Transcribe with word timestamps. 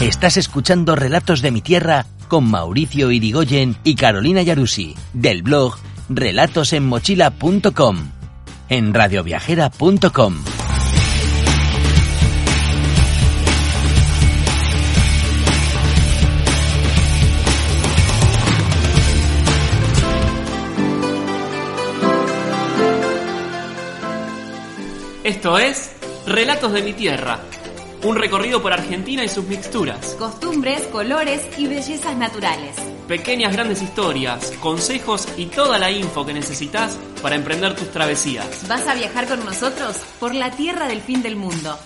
Estás 0.00 0.38
escuchando 0.38 0.96
Relatos 0.96 1.42
de 1.42 1.50
mi 1.50 1.60
Tierra 1.60 2.06
con 2.28 2.50
Mauricio 2.50 3.10
Irigoyen 3.10 3.76
y 3.84 3.96
Carolina 3.96 4.40
Yarusi, 4.40 4.94
del 5.12 5.42
blog 5.42 5.76
relatosenmochila.com, 6.08 7.98
en 8.70 8.94
radioviajera.com. 8.94 10.36
Esto 25.24 25.58
es 25.58 25.92
Relatos 26.26 26.72
de 26.72 26.82
mi 26.82 26.94
Tierra, 26.94 27.38
un 28.02 28.16
recorrido 28.16 28.62
por 28.62 28.72
Argentina 28.72 29.24
y 29.24 29.28
sus 29.28 29.44
mixturas. 29.46 30.16
Costumbres, 30.18 30.82
colores 30.86 31.42
y 31.58 31.66
bellezas 31.66 32.16
naturales. 32.16 32.76
Pequeñas 33.06 33.52
grandes 33.52 33.82
historias, 33.82 34.52
consejos 34.60 35.28
y 35.36 35.46
toda 35.46 35.78
la 35.78 35.90
info 35.90 36.24
que 36.24 36.32
necesitas 36.32 36.98
para 37.20 37.36
emprender 37.36 37.74
tus 37.74 37.90
travesías. 37.90 38.66
¿Vas 38.68 38.86
a 38.86 38.94
viajar 38.94 39.26
con 39.26 39.44
nosotros 39.44 39.96
por 40.18 40.34
la 40.34 40.50
tierra 40.52 40.86
del 40.86 41.00
fin 41.00 41.22
del 41.22 41.36
mundo? 41.36 41.76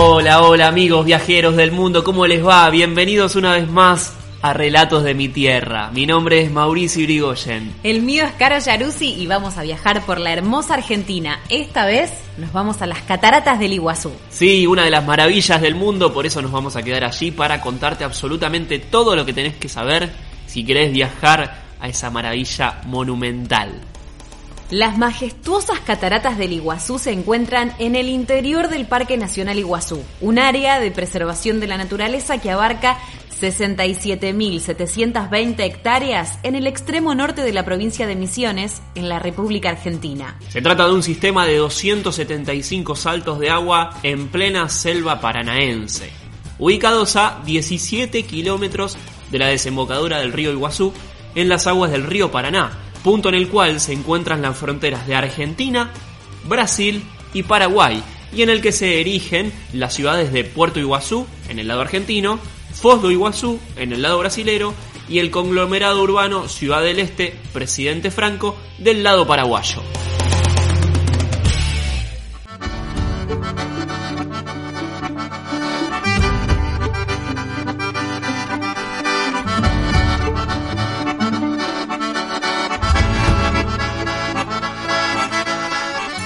Hola, 0.00 0.42
hola 0.42 0.68
amigos 0.68 1.04
viajeros 1.04 1.56
del 1.56 1.72
mundo, 1.72 2.04
¿cómo 2.04 2.26
les 2.26 2.46
va? 2.46 2.70
Bienvenidos 2.70 3.34
una 3.34 3.54
vez 3.54 3.68
más 3.68 4.17
a 4.40 4.52
Relatos 4.52 5.02
de 5.02 5.14
mi 5.14 5.28
Tierra. 5.28 5.90
Mi 5.92 6.06
nombre 6.06 6.42
es 6.42 6.50
Mauricio 6.50 7.02
Irigoyen. 7.02 7.74
El 7.82 8.02
mío 8.02 8.24
es 8.24 8.32
Caro 8.32 8.58
Yaruzzi 8.58 9.14
y 9.14 9.26
vamos 9.26 9.58
a 9.58 9.62
viajar 9.62 10.04
por 10.06 10.20
la 10.20 10.32
hermosa 10.32 10.74
Argentina. 10.74 11.40
Esta 11.48 11.86
vez 11.86 12.12
nos 12.36 12.52
vamos 12.52 12.80
a 12.80 12.86
las 12.86 13.02
cataratas 13.02 13.58
del 13.58 13.72
Iguazú. 13.72 14.12
Sí, 14.30 14.66
una 14.66 14.84
de 14.84 14.90
las 14.90 15.04
maravillas 15.04 15.60
del 15.60 15.74
mundo, 15.74 16.12
por 16.12 16.26
eso 16.26 16.40
nos 16.40 16.52
vamos 16.52 16.76
a 16.76 16.82
quedar 16.82 17.04
allí 17.04 17.30
para 17.30 17.60
contarte 17.60 18.04
absolutamente 18.04 18.78
todo 18.78 19.16
lo 19.16 19.26
que 19.26 19.32
tenés 19.32 19.56
que 19.56 19.68
saber 19.68 20.10
si 20.46 20.64
querés 20.64 20.92
viajar 20.92 21.62
a 21.80 21.88
esa 21.88 22.10
maravilla 22.10 22.80
monumental. 22.86 23.80
Las 24.70 24.98
majestuosas 24.98 25.80
cataratas 25.80 26.36
del 26.36 26.52
Iguazú 26.52 26.98
se 26.98 27.10
encuentran 27.10 27.72
en 27.78 27.96
el 27.96 28.10
interior 28.10 28.68
del 28.68 28.84
Parque 28.84 29.16
Nacional 29.16 29.58
Iguazú, 29.58 30.04
un 30.20 30.38
área 30.38 30.78
de 30.78 30.90
preservación 30.90 31.58
de 31.58 31.68
la 31.68 31.78
naturaleza 31.78 32.36
que 32.36 32.50
abarca 32.50 32.98
67.720 33.40 35.60
hectáreas 35.60 36.38
en 36.42 36.54
el 36.54 36.66
extremo 36.66 37.14
norte 37.14 37.42
de 37.42 37.52
la 37.52 37.64
provincia 37.64 38.06
de 38.06 38.16
Misiones, 38.16 38.82
en 38.94 39.08
la 39.08 39.18
República 39.18 39.70
Argentina. 39.70 40.38
Se 40.48 40.62
trata 40.62 40.86
de 40.86 40.92
un 40.92 41.02
sistema 41.02 41.46
de 41.46 41.56
275 41.56 42.96
saltos 42.96 43.38
de 43.38 43.50
agua 43.50 43.98
en 44.02 44.28
plena 44.28 44.68
selva 44.68 45.20
paranaense, 45.20 46.10
ubicados 46.58 47.16
a 47.16 47.40
17 47.44 48.24
kilómetros 48.24 48.96
de 49.30 49.38
la 49.38 49.48
desembocadura 49.48 50.18
del 50.18 50.32
río 50.32 50.52
Iguazú 50.52 50.92
en 51.34 51.48
las 51.48 51.66
aguas 51.66 51.90
del 51.90 52.04
río 52.04 52.30
Paraná, 52.30 52.72
punto 53.04 53.28
en 53.28 53.36
el 53.36 53.48
cual 53.48 53.80
se 53.80 53.92
encuentran 53.92 54.42
las 54.42 54.56
fronteras 54.56 55.06
de 55.06 55.14
Argentina, 55.14 55.90
Brasil 56.44 57.02
y 57.32 57.42
Paraguay, 57.42 58.02
y 58.32 58.42
en 58.42 58.50
el 58.50 58.60
que 58.60 58.72
se 58.72 59.00
erigen 59.00 59.52
las 59.72 59.94
ciudades 59.94 60.32
de 60.32 60.44
Puerto 60.44 60.80
Iguazú, 60.80 61.26
en 61.48 61.58
el 61.58 61.68
lado 61.68 61.80
argentino, 61.80 62.38
Foz 62.72 63.02
do 63.02 63.10
Iguazú, 63.10 63.58
en 63.76 63.92
el 63.92 64.02
lado 64.02 64.18
brasilero, 64.18 64.74
y 65.08 65.18
el 65.18 65.30
conglomerado 65.30 66.02
urbano 66.02 66.48
Ciudad 66.48 66.82
del 66.82 66.98
Este, 66.98 67.34
Presidente 67.52 68.10
Franco, 68.10 68.56
del 68.78 69.02
lado 69.02 69.26
paraguayo. 69.26 69.82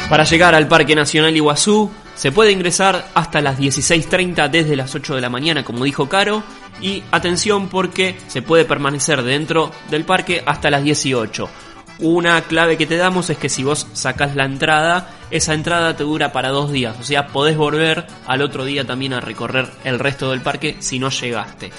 Para 0.09 0.25
llegar 0.25 0.55
al 0.55 0.69
Parque 0.69 0.95
Nacional 0.95 1.35
Iguazú 1.35 1.91
se 2.15 2.33
puede 2.33 2.53
ingresar 2.53 3.09
hasta 3.15 3.41
las 3.41 3.59
16.30 3.59 4.51
desde 4.51 4.77
las 4.77 4.95
8 4.95 5.15
de 5.15 5.21
la 5.21 5.31
mañana, 5.31 5.65
como 5.65 5.85
dijo 5.85 6.09
Caro, 6.09 6.43
y 6.81 7.03
atención 7.11 7.69
porque 7.69 8.17
se 8.29 8.43
puede 8.43 8.65
permanecer 8.65 9.23
dentro 9.23 9.71
del 9.91 10.05
parque 10.05 10.43
hasta 10.45 10.71
las 10.71 10.85
18. 10.85 11.49
Una 12.01 12.41
clave 12.43 12.77
que 12.77 12.87
te 12.87 12.97
damos 12.97 13.31
es 13.31 13.39
que 13.39 13.49
si 13.49 13.63
vos 13.63 13.87
sacás 13.93 14.35
la 14.35 14.45
entrada, 14.45 15.11
esa 15.31 15.55
entrada 15.55 15.97
te 15.97 16.05
dura 16.05 16.33
para 16.33 16.49
dos 16.49 16.73
días, 16.73 16.97
o 17.01 17.05
sea, 17.05 17.29
podés 17.29 17.57
volver 17.57 18.07
al 18.27 18.43
otro 18.43 18.65
día 18.65 18.85
también 18.85 19.13
a 19.13 19.21
recorrer 19.21 19.71
el 19.85 19.99
resto 19.99 20.31
del 20.31 20.41
parque 20.41 20.77
si 20.81 20.99
no 20.99 21.11
llegaste. 21.11 21.71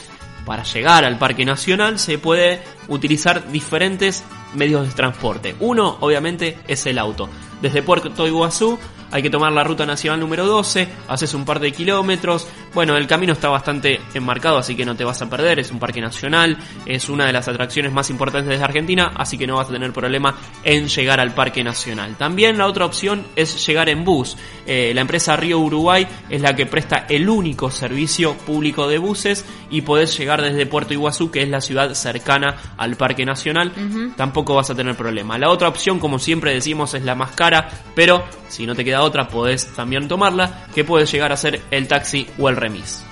Para 0.46 0.64
llegar 0.64 1.06
al 1.06 1.18
Parque 1.18 1.46
Nacional 1.46 2.00
se 2.00 2.18
puede 2.18 2.62
utilizar 2.90 3.50
diferentes 3.50 4.24
medios 4.56 4.86
de 4.88 4.94
transporte. 4.94 5.56
Uno, 5.62 5.98
obviamente, 6.02 6.58
es 6.68 6.86
el 6.86 7.00
auto. 7.00 7.30
Desde 7.62 7.82
Puerto 7.82 8.28
Iguazú 8.28 8.78
hay 9.14 9.22
que 9.22 9.30
tomar 9.30 9.52
la 9.52 9.64
ruta 9.64 9.86
nacional 9.86 10.20
número 10.20 10.48
12, 10.48 10.88
haces 11.08 11.36
un 11.36 11.46
par 11.46 11.60
de 11.60 11.72
kilómetros, 11.72 12.48
bueno, 12.74 12.98
el 12.98 13.06
camino 13.06 13.34
está 13.34 13.48
bastante 13.48 14.02
enmarcado, 14.16 14.58
así 14.58 14.76
que 14.76 14.86
no 14.86 14.96
te 14.96 15.04
vas 15.04 15.22
a 15.22 15.30
perder, 15.30 15.60
es 15.60 15.70
un 15.70 15.78
parque 15.78 16.02
nacional, 16.02 16.58
es 16.88 17.10
una 17.10 17.28
de 17.28 17.34
las 17.34 17.48
atracciones 17.48 17.94
más 17.94 18.10
importantes 18.10 18.58
de 18.58 18.64
Argentina, 18.64 19.14
así 19.16 19.38
que 19.38 19.46
no 19.46 19.58
vas 19.58 19.70
a 19.70 19.74
tener 19.74 19.94
problema 19.94 20.36
en 20.64 20.88
llegar 20.88 21.20
al 21.20 21.36
parque 21.36 21.64
nacional. 21.64 22.16
También 22.18 22.58
la 22.58 22.66
otra 22.66 22.86
opción 22.86 23.24
es 23.36 23.64
llegar 23.68 23.88
en 23.88 24.04
bus. 24.04 24.36
Eh, 24.66 24.94
la 24.96 25.02
empresa 25.02 25.36
Río 25.36 25.60
Uruguay 25.60 26.08
es 26.28 26.42
la 26.42 26.56
que 26.56 26.66
presta 26.66 27.06
el 27.08 27.30
único 27.30 27.70
servicio 27.70 28.34
público 28.34 28.88
de 28.88 28.98
buses 28.98 29.46
y 29.70 29.82
podés 29.82 30.18
llegar 30.18 30.42
desde 30.42 30.66
Puerto 30.66 30.94
Iguazú, 30.94 31.30
que 31.30 31.44
es 31.44 31.50
la 31.50 31.62
ciudad 31.62 31.94
cercana 31.94 32.56
al 32.78 32.96
parque 32.96 33.26
nacional, 33.26 33.72
tampoco 34.18 34.56
vas 34.56 34.72
a 34.72 34.76
tener 34.76 34.96
problema. 34.96 35.38
La 35.38 35.52
otra 35.52 35.68
opción, 35.68 36.00
como 36.00 36.18
siempre 36.18 36.52
decimos, 36.52 36.96
es 36.96 37.04
la 37.04 37.14
más 37.14 37.32
cara, 37.32 37.70
pero 37.94 38.24
si 38.48 38.66
no 38.66 38.76
te 38.76 38.84
queda 38.84 39.03
otra, 39.04 39.28
podés 39.28 39.68
también 39.74 40.08
tomarla, 40.08 40.66
que 40.74 40.84
puede 40.84 41.06
llegar 41.06 41.32
a 41.32 41.38
ser 41.38 41.62
el 41.72 41.88
taxi 41.88 42.28
o 42.38 42.50
el 42.50 42.56
remis. 42.56 43.04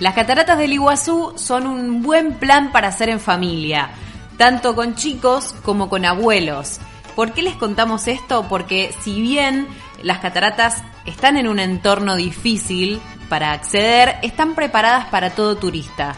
Las 0.00 0.14
cataratas 0.14 0.58
del 0.58 0.74
Iguazú 0.74 1.32
son 1.36 1.66
un 1.66 2.02
buen 2.02 2.34
plan 2.34 2.70
para 2.70 2.88
hacer 2.88 3.08
en 3.08 3.20
familia, 3.20 3.90
tanto 4.36 4.74
con 4.74 4.94
chicos 4.94 5.54
como 5.62 5.88
con 5.88 6.04
abuelos. 6.04 6.80
¿Por 7.14 7.32
qué 7.32 7.40
les 7.40 7.54
contamos 7.54 8.06
esto? 8.08 8.46
Porque 8.48 8.94
si 9.00 9.22
bien 9.22 9.66
las 10.02 10.18
cataratas 10.18 10.84
están 11.06 11.38
en 11.38 11.48
un 11.48 11.58
entorno 11.58 12.14
difícil 12.14 13.00
para 13.30 13.52
acceder, 13.52 14.16
están 14.22 14.54
preparadas 14.54 15.06
para 15.06 15.30
todo 15.30 15.56
turista. 15.56 16.14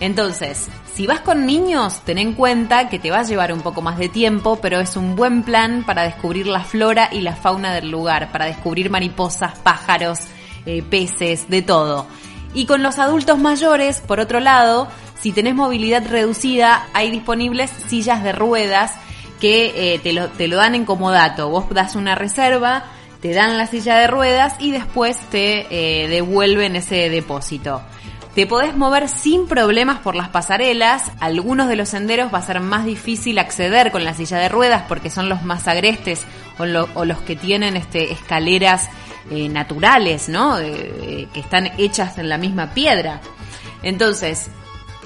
Entonces, 0.00 0.68
si 0.94 1.06
vas 1.06 1.20
con 1.20 1.46
niños, 1.46 2.00
ten 2.04 2.18
en 2.18 2.34
cuenta 2.34 2.88
que 2.88 2.98
te 2.98 3.10
va 3.10 3.20
a 3.20 3.24
llevar 3.24 3.52
un 3.52 3.60
poco 3.60 3.82
más 3.82 3.98
de 3.98 4.08
tiempo, 4.08 4.58
pero 4.60 4.80
es 4.80 4.96
un 4.96 5.16
buen 5.16 5.42
plan 5.42 5.84
para 5.84 6.02
descubrir 6.02 6.46
la 6.46 6.60
flora 6.60 7.08
y 7.10 7.20
la 7.20 7.36
fauna 7.36 7.74
del 7.74 7.90
lugar, 7.90 8.30
para 8.32 8.46
descubrir 8.46 8.90
mariposas, 8.90 9.58
pájaros, 9.58 10.20
eh, 10.66 10.82
peces, 10.82 11.48
de 11.48 11.62
todo. 11.62 12.06
Y 12.54 12.66
con 12.66 12.82
los 12.82 12.98
adultos 12.98 13.38
mayores, 13.38 14.00
por 14.00 14.20
otro 14.20 14.40
lado, 14.40 14.88
si 15.20 15.32
tenés 15.32 15.54
movilidad 15.54 16.06
reducida, 16.06 16.86
hay 16.92 17.10
disponibles 17.10 17.70
sillas 17.88 18.22
de 18.22 18.32
ruedas 18.32 18.92
que 19.40 19.94
eh, 19.94 19.98
te, 19.98 20.12
lo, 20.12 20.56
dan 20.56 20.74
en 20.74 20.84
comodato. 20.84 21.48
Vos 21.48 21.68
das 21.70 21.96
una 21.96 22.14
reserva, 22.14 22.84
te 23.20 23.32
dan 23.32 23.58
la 23.58 23.66
silla 23.66 23.96
de 23.96 24.06
ruedas 24.06 24.54
y 24.58 24.70
después 24.70 25.18
te 25.30 25.66
eh, 25.70 26.08
devuelven 26.08 26.76
ese 26.76 27.10
depósito. 27.10 27.82
Te 28.34 28.46
podés 28.48 28.76
mover 28.76 29.08
sin 29.08 29.46
problemas 29.46 30.00
por 30.00 30.16
las 30.16 30.28
pasarelas. 30.28 31.12
Algunos 31.20 31.68
de 31.68 31.76
los 31.76 31.88
senderos 31.88 32.34
va 32.34 32.38
a 32.38 32.42
ser 32.42 32.58
más 32.60 32.84
difícil 32.84 33.38
acceder 33.38 33.92
con 33.92 34.02
la 34.04 34.12
silla 34.14 34.38
de 34.38 34.48
ruedas 34.48 34.84
porque 34.88 35.08
son 35.08 35.28
los 35.28 35.42
más 35.44 35.68
agrestes 35.68 36.22
o, 36.58 36.66
lo- 36.66 36.88
o 36.94 37.04
los 37.04 37.20
que 37.20 37.36
tienen 37.36 37.76
este, 37.76 38.10
escaleras 38.12 38.90
eh, 39.30 39.48
naturales, 39.48 40.28
¿no? 40.28 40.58
Eh, 40.58 41.28
que 41.32 41.38
están 41.40 41.70
hechas 41.78 42.18
en 42.18 42.28
la 42.28 42.36
misma 42.36 42.74
piedra. 42.74 43.20
Entonces, 43.84 44.48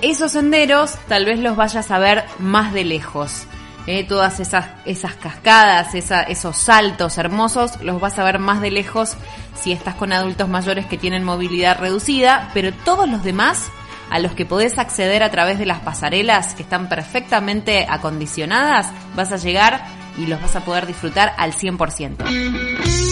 esos 0.01 0.33
senderos 0.33 0.95
tal 1.07 1.27
vez 1.27 1.39
los 1.39 1.55
vayas 1.55 1.91
a 1.91 1.99
ver 1.99 2.25
más 2.39 2.73
de 2.73 2.85
lejos. 2.85 3.47
Eh, 3.91 4.05
todas 4.05 4.39
esas, 4.39 4.67
esas 4.85 5.15
cascadas, 5.15 5.95
esos 5.95 6.59
saltos 6.59 7.17
hermosos, 7.17 7.81
los 7.81 7.99
vas 8.03 8.19
a 8.19 8.23
ver 8.23 8.39
más 8.39 8.61
de 8.61 8.71
lejos 8.71 9.17
si 9.59 9.73
estás 9.73 9.95
con 9.95 10.13
adultos 10.13 10.47
mayores 10.47 10.85
que 10.85 10.99
tienen 10.99 11.25
movilidad 11.25 11.79
reducida, 11.79 12.51
pero 12.53 12.71
todos 12.85 13.09
los 13.09 13.25
demás 13.25 13.71
a 14.11 14.19
los 14.19 14.33
que 14.33 14.45
podés 14.45 14.77
acceder 14.77 15.23
a 15.23 15.31
través 15.31 15.59
de 15.59 15.65
las 15.65 15.79
pasarelas 15.79 16.53
que 16.53 16.65
están 16.65 16.91
perfectamente 16.91 17.87
acondicionadas, 17.89 18.93
vas 19.17 19.33
a 19.33 19.39
llegar 19.39 19.83
y 20.19 20.27
los 20.27 20.39
vas 20.43 20.55
a 20.55 20.67
poder 20.67 20.87
disfrutar 20.87 21.33
al 21.39 21.55
100%. 21.55 23.08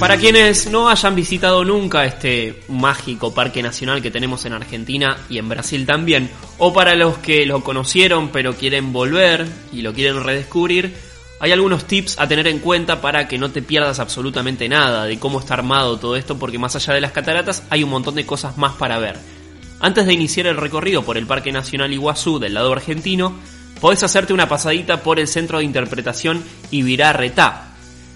Para 0.00 0.16
quienes 0.16 0.70
no 0.70 0.88
hayan 0.88 1.14
visitado 1.14 1.62
nunca 1.62 2.06
este 2.06 2.62
mágico 2.68 3.34
parque 3.34 3.62
nacional 3.62 4.00
que 4.00 4.10
tenemos 4.10 4.46
en 4.46 4.54
Argentina 4.54 5.18
y 5.28 5.36
en 5.36 5.46
Brasil 5.50 5.84
también, 5.84 6.30
o 6.56 6.72
para 6.72 6.94
los 6.94 7.18
que 7.18 7.44
lo 7.44 7.62
conocieron 7.62 8.30
pero 8.30 8.54
quieren 8.54 8.94
volver 8.94 9.46
y 9.74 9.82
lo 9.82 9.92
quieren 9.92 10.24
redescubrir, 10.24 10.96
hay 11.38 11.52
algunos 11.52 11.84
tips 11.84 12.18
a 12.18 12.26
tener 12.26 12.46
en 12.46 12.60
cuenta 12.60 13.02
para 13.02 13.28
que 13.28 13.36
no 13.36 13.50
te 13.50 13.60
pierdas 13.60 13.98
absolutamente 14.00 14.70
nada 14.70 15.04
de 15.04 15.18
cómo 15.18 15.38
está 15.38 15.52
armado 15.52 15.98
todo 15.98 16.16
esto, 16.16 16.38
porque 16.38 16.58
más 16.58 16.74
allá 16.76 16.94
de 16.94 17.02
las 17.02 17.12
cataratas 17.12 17.62
hay 17.68 17.84
un 17.84 17.90
montón 17.90 18.14
de 18.14 18.24
cosas 18.24 18.56
más 18.56 18.72
para 18.76 18.98
ver. 18.98 19.18
Antes 19.80 20.06
de 20.06 20.14
iniciar 20.14 20.46
el 20.46 20.56
recorrido 20.56 21.04
por 21.04 21.18
el 21.18 21.26
Parque 21.26 21.52
Nacional 21.52 21.92
Iguazú 21.92 22.38
del 22.38 22.54
lado 22.54 22.72
argentino, 22.72 23.34
podés 23.82 24.02
hacerte 24.02 24.32
una 24.32 24.48
pasadita 24.48 25.02
por 25.02 25.20
el 25.20 25.28
centro 25.28 25.58
de 25.58 25.64
interpretación 25.64 26.42
Ibirá 26.70 27.12
Retá, 27.12 27.69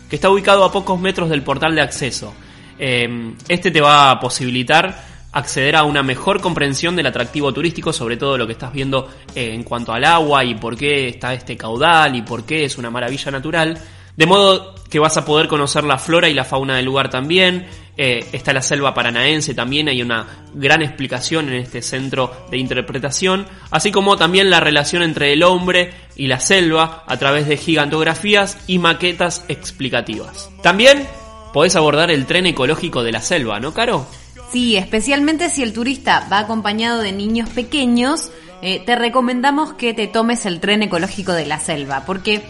que 0.09 0.17
está 0.17 0.31
ubicado 0.31 0.65
a 0.65 0.73
pocos 0.73 1.01
metros 1.01 1.29
del 1.29 1.43
portal 1.43 1.75
de 1.75 1.83
acceso. 1.83 2.35
Eh, 2.79 3.35
este 3.49 3.71
te 3.71 3.81
va 3.81 4.11
a 4.11 4.21
posibilitar 4.21 5.15
acceder 5.35 5.75
a 5.75 5.83
una 5.83 6.03
mejor 6.03 6.41
comprensión 6.41 6.95
del 6.95 7.07
atractivo 7.07 7.53
turístico, 7.53 7.93
sobre 7.93 8.17
todo 8.17 8.39
lo 8.39 8.47
que 8.47 8.53
estás 8.53 8.73
viendo 8.73 9.09
eh, 9.35 9.53
en 9.53 9.65
cuanto 9.65 9.93
al 9.93 10.05
agua 10.05 10.45
y 10.45 10.55
por 10.55 10.77
qué 10.77 11.09
está 11.09 11.35
este 11.35 11.57
caudal 11.57 12.15
y 12.15 12.23
por 12.23 12.45
qué 12.45 12.65
es 12.65 12.79
una 12.79 12.91
maravilla 12.91 13.31
natural. 13.33 13.79
De 14.17 14.27
modo 14.27 14.77
que 14.89 15.01
vas 15.01 15.17
a 15.17 15.25
poder 15.25 15.49
conocer 15.49 15.83
la 15.83 15.99
flora 15.99 16.29
y 16.29 16.35
la 16.35 16.45
fauna 16.45 16.77
del 16.77 16.85
lugar 16.85 17.11
también. 17.11 17.67
Eh, 17.97 18.27
está 18.33 18.53
la 18.53 18.63
selva 18.63 18.93
paranaense 18.93 19.55
también, 19.55 19.89
hay 19.89 20.03
una 20.03 20.27
gran 20.53 20.83
explicación 20.83 21.49
en 21.49 21.55
este 21.55 21.81
centro 21.81 22.47
de 22.51 22.59
interpretación, 22.59 23.47
así 23.71 23.93
como 23.93 24.17
también 24.17 24.51
la 24.51 24.59
relación 24.59 25.03
entre 25.03 25.33
el 25.33 25.45
hombre 25.45 25.93
y 26.17 26.27
la 26.27 26.41
selva 26.41 27.05
a 27.07 27.17
través 27.19 27.47
de 27.47 27.57
gigantografías 27.57 28.59
y 28.67 28.79
maquetas 28.79 29.45
explicativas. 29.47 30.51
También 30.63 31.07
podés 31.53 31.77
abordar 31.77 32.11
el 32.11 32.27
tren 32.27 32.47
ecológico 32.47 33.05
de 33.05 33.13
la 33.13 33.21
selva, 33.21 33.61
¿no, 33.61 33.73
Caro? 33.73 34.07
Sí, 34.51 34.77
especialmente 34.77 35.49
si 35.49 35.63
el 35.63 35.73
turista 35.73 36.27
va 36.31 36.41
acompañado 36.41 37.01
de 37.01 37.13
niños 37.13 37.49
pequeños, 37.51 38.31
eh, 38.61 38.83
te 38.85 38.97
recomendamos 38.97 39.75
que 39.75 39.95
te 39.95 40.09
tomes 40.09 40.47
el 40.47 40.59
tren 40.59 40.83
ecológico 40.83 41.33
de 41.33 41.47
la 41.47 41.61
selva, 41.61 42.05
porque 42.07 42.43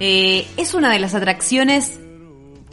eh, 0.00 0.46
es 0.56 0.74
una 0.74 0.92
de 0.92 0.98
las 0.98 1.14
atracciones, 1.14 2.00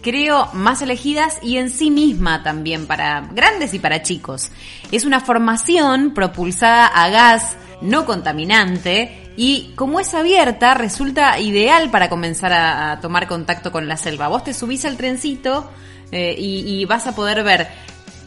creo, 0.06 0.50
más 0.54 0.84
elegidas 0.84 1.40
y 1.42 1.58
en 1.58 1.72
sí 1.72 1.90
misma 1.90 2.44
también 2.44 2.86
para 2.86 3.28
grandes 3.32 3.74
y 3.74 3.80
para 3.80 4.04
chicos. 4.04 4.52
Es 4.92 5.04
una 5.04 5.20
formación 5.20 6.14
propulsada 6.14 6.86
a 6.86 7.10
gas 7.10 7.58
no 7.82 8.06
contaminante 8.06 9.32
y 9.36 9.72
como 9.76 10.00
es 10.00 10.14
abierta 10.14 10.76
resulta 10.76 11.40
ideal 11.40 11.90
para 11.90 12.08
comenzar 12.08 12.54
a, 12.54 13.00
tomar 13.02 13.28
contacto 13.28 13.72
con 13.72 13.88
la 13.88 13.98
selva. 13.98 14.28
Vos 14.28 14.44
te 14.44 14.54
subís 14.54 14.86
al 14.86 14.96
trencito 14.96 15.72
eh, 16.12 16.36
y 16.38 16.86
vas 16.86 17.08
a 17.08 17.16
poder 17.16 17.44
ver 17.44 17.68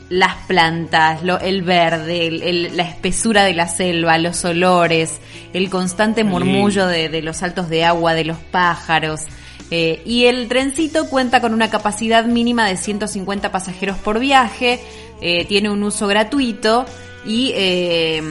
las 0.08 0.36
plantas, 0.46 1.22
lo, 1.22 1.38
el 1.38 1.62
verde, 1.62 2.70
la 2.72 2.82
espesura 2.82 3.44
de 3.44 3.54
la 3.54 3.69
selva, 3.69 4.16
los 4.19 4.44
olores, 4.44 5.19
el 5.52 5.69
constante 5.69 6.25
murmullo 6.25 6.86
de, 6.86 7.22
los 7.22 7.38
saltos 7.38 7.69
de 7.69 7.84
agua, 7.84 8.14
de 8.14 8.25
los 8.25 8.38
pájaros. 8.38 9.22
Eh, 9.70 10.03
y 10.05 10.26
el 10.26 10.49
trencito 10.49 11.09
cuenta 11.09 11.41
con 11.41 11.53
una 11.53 11.70
capacidad 11.70 12.25
mínima 12.25 12.67
de 12.67 12.76
150 12.76 13.53
pasajeros 13.53 13.99
por 13.99 14.19
viaje, 14.19 14.81
eh, 15.20 15.44
tiene 15.44 15.70
un 15.70 15.82
uso 15.82 16.06
gratuito 16.06 16.87
y 17.26 17.53
eh, 17.55 18.23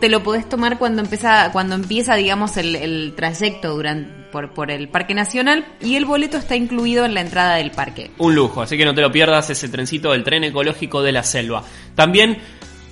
te 0.00 0.08
lo 0.08 0.22
podés 0.22 0.48
tomar 0.48 0.78
cuando 0.78 1.02
empieza, 1.02 1.50
cuando 1.52 1.74
empieza 1.74 2.14
digamos, 2.14 2.56
el, 2.56 2.76
el 2.76 3.14
trayecto 3.16 3.74
durante 3.74 4.24
por, 4.54 4.70
el 4.70 4.88
Parque 4.88 5.14
Nacional 5.14 5.64
y 5.80 5.96
el 5.96 6.04
boleto 6.04 6.38
está 6.38 6.56
incluido 6.56 7.04
en 7.04 7.14
la 7.14 7.20
entrada 7.20 7.56
del 7.56 7.70
parque. 7.70 8.10
Un 8.18 8.34
lujo, 8.34 8.62
así 8.62 8.76
que 8.76 8.84
no 8.84 8.94
te 8.94 9.00
lo 9.00 9.12
pierdas 9.12 9.48
ese 9.50 9.68
trencito 9.68 10.10
del 10.12 10.24
tren 10.24 10.44
ecológico 10.44 11.02
de 11.02 11.12
la 11.12 11.22
selva. 11.22 11.62
También 11.94 12.38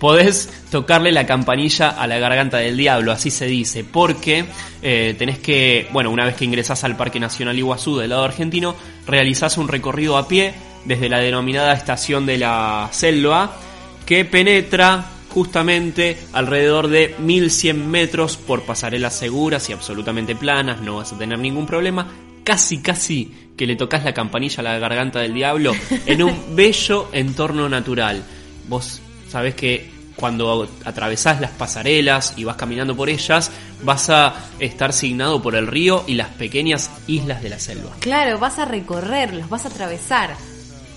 podés 0.03 0.51
tocarle 0.73 1.13
la 1.13 1.27
campanilla 1.27 1.91
a 1.91 2.09
la 2.09 2.19
garganta 2.19 2.59
del 2.59 2.77
diablo, 2.77 3.13
así 3.13 3.31
se 3.31 3.47
dice, 3.47 3.85
porque 3.85 4.47
eh, 4.83 5.15
tenés 5.17 5.39
que, 5.39 5.87
bueno, 5.93 6.11
una 6.11 6.25
vez 6.25 6.35
que 6.35 6.45
ingresás 6.45 6.83
al 6.83 6.97
Parque 6.97 7.21
Nacional 7.21 7.57
Iguazú 7.57 7.99
del 7.99 8.11
lado 8.11 8.25
argentino, 8.25 8.75
realizás 9.07 9.59
un 9.59 9.69
recorrido 9.69 10.19
a 10.19 10.27
pie 10.27 10.55
desde 10.87 11.09
la 11.09 11.21
denominada 11.21 11.73
estación 11.73 12.27
de 12.27 12.37
la 12.37 12.89
selva 12.91 13.57
que 14.05 14.25
penetra 14.25 15.05
justamente 15.29 16.19
alrededor 16.33 16.89
de 16.89 17.15
1100 17.21 17.89
metros 17.89 18.37
por 18.37 18.63
pasarelas 18.63 19.15
seguras 19.15 19.71
y 19.71 19.73
absolutamente 19.73 20.35
planas, 20.35 20.81
no 20.81 20.97
vas 20.97 21.13
a 21.13 21.19
tener 21.19 21.39
ningún 21.39 21.67
problema. 21.67 22.09
Casi, 22.43 22.83
casi 22.83 23.53
que 23.57 23.69
le 23.69 23.77
tocas 23.77 24.03
la 24.03 24.13
campanilla 24.13 24.63
a 24.63 24.65
la 24.65 24.79
garganta 24.81 25.21
del 25.21 25.33
diablo 25.33 25.73
en 26.07 26.25
un 26.25 26.37
bello 26.57 27.09
entorno 27.13 27.69
natural. 27.69 28.25
Vos 28.67 29.01
sabés 29.29 29.55
que 29.55 29.92
cuando 30.17 30.69
atravesás 30.85 31.41
las 31.41 31.51
pasarelas 31.53 32.35
y 32.37 32.45
vas 32.45 32.57
caminando 32.57 32.97
por 32.97 33.09
ellas, 33.09 33.51
vas 33.83 34.11
a 34.11 34.35
estar 34.59 34.93
signado 34.93 35.43
por 35.43 35.55
el 35.55 35.67
río 35.67 36.05
y 36.07 36.15
las 36.15 36.29
pequeñas 36.29 36.91
islas 37.07 37.43
de 37.43 37.49
la 37.49 37.59
selva. 37.59 37.91
Claro, 38.01 38.39
vas 38.39 38.59
a 38.59 38.65
recorrerlos, 38.65 39.49
vas 39.49 39.65
a 39.65 39.69
atravesar. 39.69 40.35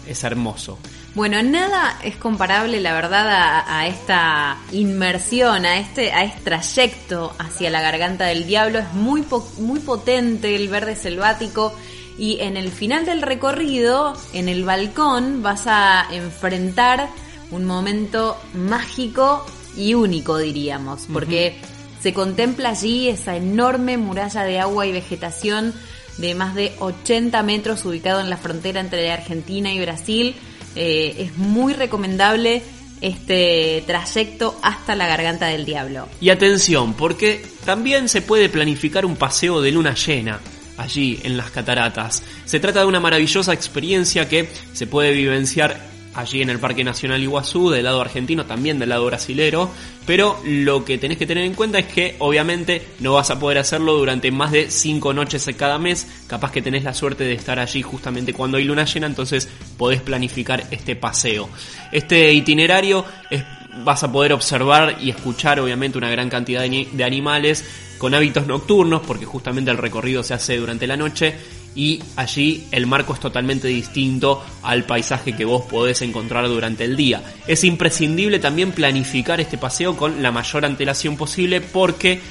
Es 0.07 0.23
hermoso. 0.23 0.77
Bueno, 1.15 1.41
nada 1.41 1.97
es 2.03 2.17
comparable, 2.17 2.81
la 2.81 2.93
verdad, 2.93 3.63
a, 3.65 3.87
esta 3.87 4.57
inmersión, 4.73 5.65
a 5.65 5.79
este, 5.79 6.11
a 6.11 6.25
este 6.25 6.41
trayecto 6.41 7.33
hacia 7.39 7.69
la 7.69 7.81
garganta 7.81 8.25
del 8.25 8.45
diablo. 8.45 8.79
Es 8.79 8.91
muy, 8.91 9.23
muy 9.59 9.79
potente 9.79 10.53
el 10.55 10.67
verde 10.67 10.97
selvático. 10.97 11.73
Y 12.17 12.41
en 12.41 12.57
el 12.57 12.69
final 12.69 13.05
del 13.05 13.21
recorrido, 13.21 14.13
en 14.33 14.49
el 14.49 14.65
balcón, 14.65 15.41
vas 15.41 15.67
a 15.67 16.05
enfrentar 16.11 17.07
un 17.55 17.65
momento 17.65 18.37
mágico 18.53 19.45
y 19.77 19.93
único, 19.93 20.37
diríamos, 20.37 21.07
porque 21.11 21.57
se 22.01 22.13
contempla 22.13 22.69
allí 22.69 23.09
esa 23.09 23.35
enorme 23.35 23.97
muralla 23.97 24.43
de 24.43 24.59
agua 24.59 24.85
y 24.85 24.91
vegetación 24.91 25.73
de 26.17 26.35
más 26.35 26.55
de 26.55 26.73
80 26.79 27.41
metros 27.43 27.83
ubicado 27.85 28.21
en 28.21 28.29
la 28.29 28.37
frontera 28.37 28.79
entre 28.79 29.11
Argentina 29.11 29.71
y 29.73 29.79
Brasil 29.79 30.35
eh, 30.75 31.15
es 31.19 31.37
muy 31.37 31.73
recomendable 31.73 32.61
este 33.01 33.83
trayecto 33.85 34.57
hasta 34.61 34.95
la 34.95 35.07
garganta 35.07 35.47
del 35.47 35.65
diablo. 35.65 36.07
Y 36.21 36.29
atención, 36.29 36.93
porque 36.93 37.45
también 37.65 38.09
se 38.09 38.21
puede 38.21 38.49
planificar 38.49 39.05
un 39.05 39.15
paseo 39.15 39.61
de 39.61 39.71
luna 39.71 39.95
llena 39.95 40.39
allí 40.77 41.19
en 41.23 41.37
las 41.37 41.51
cataratas. 41.51 42.23
Se 42.45 42.59
trata 42.59 42.81
de 42.81 42.85
una 42.85 42.99
maravillosa 42.99 43.53
experiencia 43.53 44.27
que 44.27 44.49
se 44.73 44.87
puede 44.87 45.11
vivenciar 45.11 45.94
allí 46.15 46.41
en 46.41 46.49
el 46.49 46.59
Parque 46.59 46.83
Nacional 46.83 47.21
Iguazú, 47.21 47.69
del 47.69 47.83
lado 47.83 48.01
argentino, 48.01 48.45
también 48.45 48.79
del 48.79 48.89
lado 48.89 49.05
brasilero, 49.05 49.69
pero 50.05 50.39
lo 50.45 50.85
que 50.85 50.97
tenés 50.97 51.17
que 51.17 51.25
tener 51.25 51.43
en 51.43 51.53
cuenta 51.53 51.79
es 51.79 51.85
que 51.85 52.15
obviamente 52.19 52.81
no 52.99 53.13
vas 53.13 53.31
a 53.31 53.39
poder 53.39 53.57
hacerlo 53.57 53.93
durante 53.93 54.31
más 54.31 54.51
de 54.51 54.69
5 54.69 55.13
noches 55.13 55.49
cada 55.57 55.77
mes, 55.77 56.07
capaz 56.27 56.51
que 56.51 56.61
tenés 56.61 56.83
la 56.83 56.93
suerte 56.93 57.23
de 57.23 57.33
estar 57.33 57.59
allí 57.59 57.81
justamente 57.81 58.33
cuando 58.33 58.57
hay 58.57 58.63
luna 58.63 58.85
llena, 58.85 59.07
entonces 59.07 59.49
podés 59.77 60.01
planificar 60.01 60.65
este 60.71 60.95
paseo. 60.95 61.49
Este 61.91 62.31
itinerario 62.33 63.05
es, 63.29 63.43
vas 63.83 64.03
a 64.03 64.11
poder 64.11 64.33
observar 64.33 64.97
y 65.01 65.09
escuchar 65.09 65.59
obviamente 65.59 65.97
una 65.97 66.09
gran 66.09 66.29
cantidad 66.29 66.61
de 66.61 67.03
animales 67.03 67.65
con 67.97 68.13
hábitos 68.13 68.47
nocturnos, 68.47 69.01
porque 69.05 69.25
justamente 69.25 69.71
el 69.71 69.77
recorrido 69.77 70.23
se 70.23 70.33
hace 70.33 70.57
durante 70.57 70.87
la 70.87 70.97
noche 70.97 71.35
y 71.75 72.01
allí 72.15 72.65
el 72.71 72.87
marco 72.87 73.13
es 73.13 73.19
totalmente 73.19 73.67
distinto 73.67 74.43
al 74.63 74.85
paisaje 74.85 75.35
que 75.35 75.45
vos 75.45 75.65
podés 75.65 76.01
encontrar 76.01 76.47
durante 76.47 76.85
el 76.85 76.95
día. 76.95 77.21
Es 77.47 77.63
imprescindible 77.63 78.39
también 78.39 78.71
planificar 78.71 79.41
este 79.41 79.57
paseo 79.57 79.97
con 79.97 80.23
la 80.23 80.31
mayor 80.31 80.65
antelación 80.65 81.17
posible 81.17 81.61
porque 81.61 82.21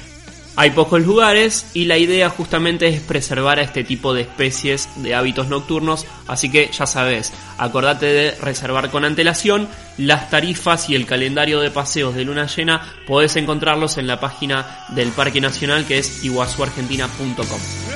hay 0.57 0.71
pocos 0.71 1.01
lugares 1.01 1.65
y 1.73 1.83
la 1.83 1.97
idea 1.97 2.29
justamente 2.29 2.87
es 2.87 3.01
preservar 3.01 3.59
a 3.59 3.63
este 3.63 3.83
tipo 3.83 4.13
de 4.13 4.21
especies 4.21 4.87
de 4.95 5.13
hábitos 5.13 5.49
nocturnos, 5.49 6.05
así 6.27 6.49
que 6.49 6.69
ya 6.71 6.85
sabes, 6.85 7.33
acordate 7.57 8.05
de 8.05 8.31
reservar 8.31 8.89
con 8.89 9.03
antelación 9.03 9.67
las 9.97 10.29
tarifas 10.29 10.89
y 10.89 10.95
el 10.95 11.05
calendario 11.05 11.59
de 11.59 11.71
paseos 11.71 12.15
de 12.15 12.23
luna 12.23 12.47
llena, 12.47 12.81
podés 13.05 13.35
encontrarlos 13.35 13.97
en 13.97 14.07
la 14.07 14.21
página 14.21 14.85
del 14.89 15.09
Parque 15.09 15.41
Nacional 15.41 15.85
que 15.85 15.97
es 15.97 16.23
iguazuargentina.com. 16.23 17.94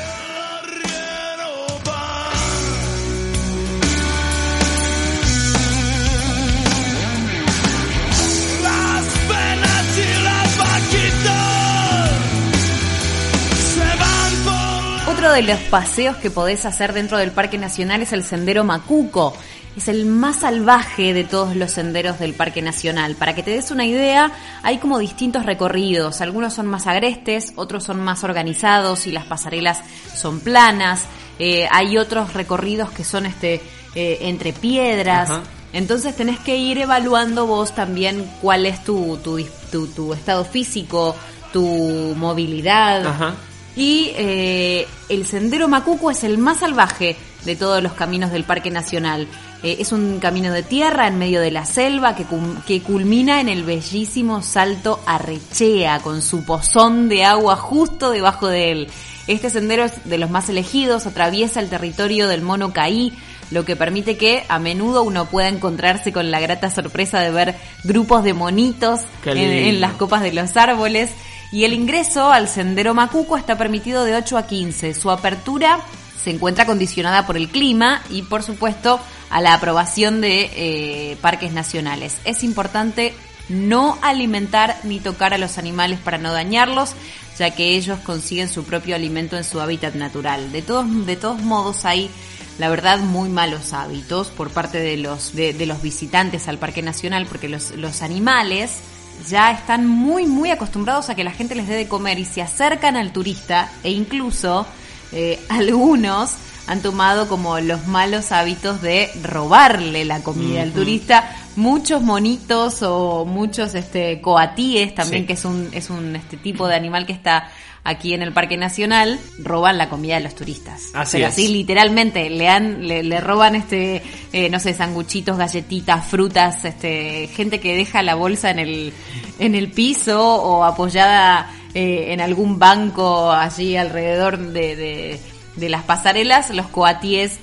Otro 15.29 15.41
de 15.45 15.53
los 15.53 15.59
paseos 15.69 16.17
que 16.17 16.31
podés 16.31 16.65
hacer 16.65 16.91
dentro 16.91 17.19
del 17.19 17.29
Parque 17.29 17.59
Nacional 17.59 18.01
es 18.01 18.13
el 18.13 18.24
Sendero 18.24 18.63
Macuco. 18.63 19.38
Es 19.77 19.88
el 19.88 20.07
más 20.07 20.38
salvaje 20.38 21.13
de 21.13 21.24
todos 21.24 21.55
los 21.55 21.69
senderos 21.69 22.17
del 22.17 22.33
Parque 22.33 22.63
Nacional. 22.63 23.13
Para 23.13 23.36
que 23.36 23.43
te 23.43 23.51
des 23.51 23.69
una 23.69 23.86
idea, 23.86 24.31
hay 24.63 24.79
como 24.79 24.98
distintos 24.98 25.45
recorridos. 25.45 26.21
Algunos 26.21 26.55
son 26.55 26.65
más 26.65 26.88
agrestes, 26.88 27.53
otros 27.57 27.83
son 27.83 28.00
más 28.03 28.24
organizados 28.24 29.05
y 29.05 29.12
las 29.12 29.25
pasarelas 29.25 29.81
son 30.15 30.39
planas. 30.39 31.03
Eh, 31.38 31.67
hay 31.69 32.00
otros 32.00 32.33
recorridos 32.33 32.89
que 32.89 33.03
son 33.03 33.27
este 33.27 33.62
eh, 33.93 34.17
entre 34.21 34.51
piedras. 34.51 35.29
Ajá. 35.29 35.43
Entonces 35.74 36.15
tenés 36.15 36.39
que 36.39 36.57
ir 36.57 36.79
evaluando 36.79 37.45
vos 37.45 37.75
también 37.75 38.25
cuál 38.41 38.65
es 38.65 38.83
tu, 38.83 39.17
tu, 39.24 39.39
tu- 39.71 39.86
tu 39.89 40.12
estado 40.15 40.43
físico, 40.43 41.15
tu 41.53 42.15
movilidad. 42.17 43.05
Ajá. 43.05 43.36
Y 43.76 44.12
eh, 44.16 44.88
el 45.10 45.26
sendero 45.26 45.68
Macuco 45.68 46.12
es 46.12 46.24
el 46.24 46.38
más 46.38 46.60
salvaje 46.60 47.16
de 47.46 47.56
todos 47.56 47.82
los 47.82 47.94
caminos 47.94 48.32
del 48.32 48.44
Parque 48.44 48.72
Nacional. 48.72 49.28
Eh, 49.62 49.78
es 49.80 49.92
un 49.92 50.20
camino 50.20 50.54
de 50.54 50.64
tierra 50.64 51.08
en 51.08 51.18
medio 51.18 51.42
de 51.42 51.52
la 51.52 51.66
selva 51.66 52.16
que, 52.16 52.82
culmina 52.82 53.42
en 53.42 53.50
el 53.50 53.64
bellísimo 53.64 54.42
Salto 54.42 55.00
Arrechea, 55.06 56.00
con 56.00 56.22
su 56.22 56.46
pozón 56.46 57.10
de 57.10 57.26
agua 57.26 57.56
justo 57.56 58.12
debajo 58.12 58.48
de 58.48 58.72
él. 58.72 58.88
Este 59.28 59.50
sendero 59.50 59.84
es 59.84 60.06
de 60.06 60.18
los 60.18 60.30
más 60.30 60.50
elegidos, 60.50 61.06
atraviesa 61.06 61.60
el 61.60 61.70
territorio 61.70 62.28
del 62.28 62.42
mono 62.42 62.74
Caí, 62.74 63.14
lo 63.52 63.66
que 63.66 63.76
permite 63.76 64.18
que 64.18 64.44
a 64.48 64.60
menudo 64.60 65.04
uno 65.04 65.26
pueda 65.26 65.50
encontrarse 65.50 66.14
con 66.14 66.32
la 66.32 66.40
grata 66.40 66.70
sorpresa 66.70 67.20
de 67.20 67.32
ver 67.32 67.56
grupos 67.84 68.24
de 68.24 68.34
monitos 68.34 69.02
en, 69.26 69.82
las 69.82 69.94
copas 69.94 70.22
de 70.22 70.34
los 70.34 70.56
árboles. 70.56 71.12
Y 71.51 71.63
el 71.63 71.74
ingreso 71.74 72.29
al 72.29 72.48
sendero 72.48 72.94
Macuco 72.94 73.36
está 73.36 73.58
permitido 73.58 74.03
de 74.03 74.15
8 74.15 74.38
a 74.38 74.46
15. 74.46 74.94
Su 74.94 75.10
apertura 75.10 75.79
se 76.24 76.32
encuentra 76.32 76.65
condicionada 76.65 77.25
por 77.25 77.38
el 77.38 77.50
clima 77.50 78.03
y, 78.10 78.22
por 78.22 78.44
supuesto, 78.44 79.00
a 79.29 79.41
la 79.41 79.53
aprobación 79.53 80.22
de 80.22 80.51
eh, 80.53 81.18
parques 81.22 81.51
nacionales. 81.51 82.18
Es 82.25 82.44
importante 82.44 83.13
no 83.48 83.98
alimentar 84.03 84.77
ni 84.84 85.00
tocar 85.00 85.34
a 85.34 85.39
los 85.39 85.58
animales 85.58 86.00
para 86.00 86.20
no 86.20 86.32
dañarlos, 86.32 86.94
ya 87.38 87.51
que 87.51 87.75
ellos 87.75 88.00
consiguen 88.00 88.48
su 88.48 88.63
propio 88.63 88.96
alimento 88.96 89.38
en 89.38 89.44
su 89.44 89.60
hábitat 89.60 89.96
natural. 89.96 90.51
De 90.51 90.62
todos, 90.62 91.06
de 91.08 91.15
todos 91.15 91.41
modos, 91.41 91.84
hay 91.86 92.12
la 92.60 92.70
verdad 92.70 93.00
muy 93.00 93.29
malos 93.29 93.74
hábitos 93.74 94.27
por 94.27 94.51
parte 94.51 94.79
de 94.79 94.98
los 94.98 95.34
de, 95.34 95.53
de 95.53 95.65
los 95.65 95.82
visitantes 95.82 96.48
al 96.48 96.60
Parque 96.60 96.84
Nacional, 96.84 97.25
porque 97.25 97.50
los, 97.50 97.72
los 97.72 98.03
animales 98.03 98.82
ya 99.28 99.52
están 99.52 99.88
muy 99.88 100.26
muy 100.26 100.52
acostumbrados 100.52 101.10
a 101.10 101.16
que 101.16 101.24
la 101.24 101.32
gente 101.32 101.56
les 101.56 101.68
dé 101.68 101.76
de 101.76 101.88
comer 101.88 102.20
y 102.20 102.26
se 102.26 102.42
acercan 102.42 102.96
al 102.96 103.12
turista 103.12 103.72
e 103.84 103.92
incluso 103.92 104.66
eh, 105.12 105.40
algunos 105.50 106.36
han 106.68 106.82
tomado 106.82 107.28
como 107.28 107.60
los 107.60 107.88
malos 107.88 108.32
hábitos 108.32 108.82
de 108.82 109.10
robarle 109.24 110.06
la 110.06 110.22
comida 110.22 110.62
al 110.62 110.72
turista. 110.72 111.36
Muchos 111.60 112.01
monitos 112.01 112.82
o 112.84 113.25
muchos 113.25 113.75
este 113.75 114.22
coatíes 114.22 114.96
también 114.96 115.24
Sí. 115.24 115.28
que 115.28 115.34
es 115.34 115.44
un 115.46 115.70
es 115.74 115.89
un 115.89 116.16
este 116.16 116.38
tipo 116.38 116.68
de 116.68 116.75
animal 116.75 117.06
que 117.06 117.12
está 117.13 117.50
aquí 117.84 118.13
en 118.13 118.22
el 118.22 118.32
Parque 118.34 118.56
Nacional 118.56 119.20
roban 119.39 119.78
la 119.78 119.89
comida 119.89 120.16
de 120.16 120.22
los 120.22 120.36
turistas. 120.36 120.89
Así 120.94 121.18
Pero 121.18 121.28
es. 121.28 121.34
así 121.34 121.48
literalmente 121.50 122.30
le 122.30 122.48
han 122.48 122.88
le, 122.88 123.04
le 123.04 123.20
roban 123.20 123.56
este 123.56 124.01
eh, 124.32 124.50
no 124.50 124.60
sé 124.60 124.74
sanguchitos, 124.74 125.38
galletitas, 125.38 126.06
frutas, 126.06 126.63
este 126.66 127.28
gente 127.34 127.60
que 127.60 127.75
deja 127.75 128.04
la 128.04 128.16
bolsa 128.16 128.51
en 128.51 128.60
el 128.60 128.94
en 129.39 129.54
el 129.56 129.70
piso 129.72 130.22
o 130.24 130.63
apoyada 130.63 131.50
eh, 131.74 132.13
en 132.13 132.22
algún 132.22 132.58
banco 132.58 133.32
allí 133.32 133.75
alrededor 133.75 134.38
de, 134.38 134.75
de, 134.78 135.20
de 135.58 135.70
las 135.70 135.84
pasarelas, 135.84 136.51
los 136.51 136.68
coatíes 136.68 137.38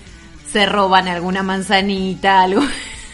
se 0.52 0.64
roban 0.64 1.06
alguna 1.08 1.42
manzanita, 1.42 2.42
algo. 2.42 2.62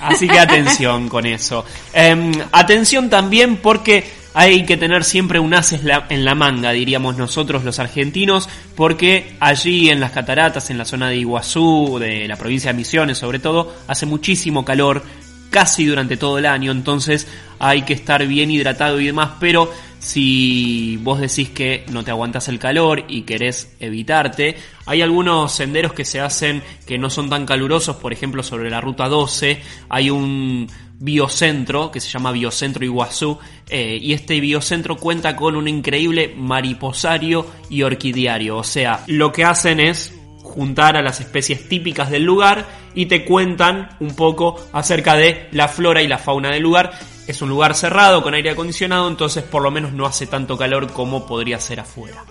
Así 0.03 0.29
que 0.29 0.39
atención 0.39 1.09
con 1.09 1.27
eso. 1.27 1.65
Em, 1.93 2.33
atención 2.53 3.09
también 3.09 3.57
porque 3.57 4.05
hay 4.35 4.65
que 4.65 4.77
tener 4.77 5.05
siempre 5.05 5.39
un 5.39 5.53
as 5.55 5.73
en 5.73 5.87
la- 5.87 6.07
en 6.09 6.25
la 6.25 6.35
manga, 6.35 6.71
diríamos 6.73 7.17
nosotros 7.17 7.65
los 7.65 7.79
argentinos, 7.79 8.49
porque 8.75 9.37
allí 9.41 9.91
en 9.91 10.01
las 10.01 10.11
cataratas, 10.13 10.71
en 10.71 10.79
la 10.79 10.85
zona 10.87 11.09
de 11.09 11.17
Iguazú, 11.17 11.99
de 12.01 12.27
la 12.27 12.37
provincia 12.37 12.73
de 12.73 12.79
Misiones 12.79 13.19
sobre 13.19 13.39
todo, 13.39 13.75
hace 13.89 14.07
muchísimo 14.07 14.65
calor, 14.65 15.03
casi 15.51 15.85
durante 15.85 16.17
todo 16.17 16.39
el 16.39 16.47
año, 16.47 16.73
entonces 16.73 17.29
hay 17.59 17.83
que 17.83 17.93
estar 17.93 18.27
bien 18.27 18.51
hidratado 18.51 18.99
y 19.01 19.07
demás, 19.07 19.33
pero 19.39 19.71
si 20.03 20.97
vos 20.97 21.21
decís 21.21 21.51
que 21.51 21.85
no 21.93 22.03
te 22.03 22.11
aguantas 22.11 22.49
el 22.49 22.59
calor 22.59 23.05
y 23.07 23.23
querés 23.23 23.73
evitarte, 23.79 24.57
hay 24.85 25.01
algunos 25.01 25.53
senderos 25.53 25.93
que 25.93 26.05
se 26.05 26.21
hacen 26.21 26.61
que 26.87 26.99
no 26.99 27.09
son 27.09 27.31
tan 27.31 27.47
calurosos, 27.47 27.97
por 27.97 28.13
ejemplo 28.13 28.43
sobre 28.43 28.69
la 28.69 28.81
ruta 28.81 29.09
12 29.09 29.63
hay 29.89 30.11
un 30.11 30.67
biocentro 30.99 31.93
que 31.93 32.01
se 32.01 32.09
llama 32.09 32.33
Biocentro 32.33 32.85
Iguazú 32.85 33.39
eh, 33.69 33.97
y 34.03 34.13
este 34.13 34.41
biocentro 34.41 34.97
cuenta 34.97 35.37
con 35.37 35.55
un 35.55 35.69
increíble 35.69 36.35
mariposario 36.37 37.47
y 37.71 37.83
orquidiario, 37.83 38.57
o 38.57 38.65
sea, 38.65 39.05
lo 39.07 39.33
que 39.33 39.45
hacen 39.45 39.79
es 39.79 40.13
juntar 40.43 40.97
a 40.97 41.03
las 41.03 41.21
especies 41.21 41.69
típicas 41.69 42.11
del 42.11 42.25
lugar 42.25 42.67
y 42.95 43.07
te 43.07 43.25
cuentan 43.25 43.97
un 44.01 44.17
poco 44.17 44.61
acerca 44.73 45.15
de 45.15 45.49
la 45.53 45.69
flora 45.69 46.03
y 46.03 46.09
la 46.09 46.19
fauna 46.19 46.51
del 46.51 46.63
lugar. 46.63 46.93
Es 47.27 47.41
un 47.41 47.49
lugar 47.49 47.75
cerrado 47.75 48.23
con 48.23 48.35
aire 48.35 48.51
acondicionado, 48.51 49.09
entonces 49.09 49.45
por 49.45 49.63
lo 49.63 49.71
menos 49.71 49.93
no 49.93 50.07
hace 50.07 50.27
tanto 50.27 50.59
calor 50.59 50.93
como 50.93 51.27
podría 51.27 51.61
ser 51.61 51.81
afuera. 51.81 52.25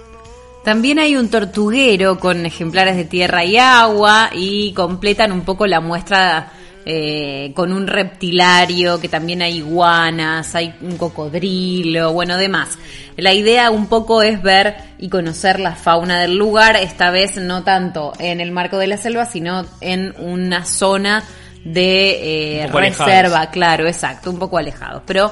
También 0.63 0.99
hay 0.99 1.15
un 1.15 1.29
tortuguero 1.29 2.19
con 2.19 2.45
ejemplares 2.45 2.95
de 2.95 3.05
tierra 3.05 3.43
y 3.43 3.57
agua 3.57 4.29
y 4.33 4.73
completan 4.73 5.31
un 5.31 5.41
poco 5.41 5.65
la 5.65 5.79
muestra 5.79 6.51
eh, 6.85 7.51
con 7.55 7.73
un 7.73 7.87
reptilario, 7.87 8.99
que 8.99 9.07
también 9.07 9.41
hay 9.41 9.57
iguanas, 9.57 10.55
hay 10.55 10.73
un 10.81 10.97
cocodrilo, 10.97 12.11
bueno, 12.11 12.37
demás. 12.37 12.77
La 13.17 13.33
idea 13.33 13.69
un 13.69 13.87
poco 13.87 14.23
es 14.23 14.41
ver 14.41 14.75
y 14.97 15.09
conocer 15.09 15.59
la 15.59 15.75
fauna 15.75 16.19
del 16.19 16.37
lugar, 16.37 16.75
esta 16.75 17.11
vez 17.11 17.37
no 17.37 17.63
tanto 17.63 18.13
en 18.19 18.41
el 18.41 18.51
marco 18.51 18.77
de 18.77 18.87
la 18.87 18.97
selva, 18.97 19.25
sino 19.25 19.65
en 19.79 20.13
una 20.19 20.65
zona 20.65 21.23
de 21.63 22.59
eh, 22.59 22.63
alejados. 22.63 23.05
reserva, 23.07 23.49
claro, 23.51 23.87
exacto, 23.87 24.29
un 24.29 24.39
poco 24.39 24.57
alejados. 24.57 25.03
Pero 25.05 25.31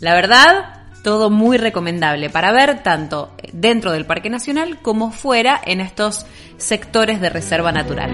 la 0.00 0.14
verdad, 0.14 0.84
todo 1.02 1.30
muy 1.30 1.58
recomendable 1.58 2.30
para 2.30 2.52
ver 2.52 2.82
tanto 2.82 3.32
dentro 3.52 3.92
del 3.92 4.06
Parque 4.06 4.30
Nacional 4.30 4.80
como 4.80 5.12
fuera 5.12 5.60
en 5.64 5.80
estos 5.80 6.26
sectores 6.56 7.20
de 7.20 7.30
reserva 7.30 7.72
natural. 7.72 8.10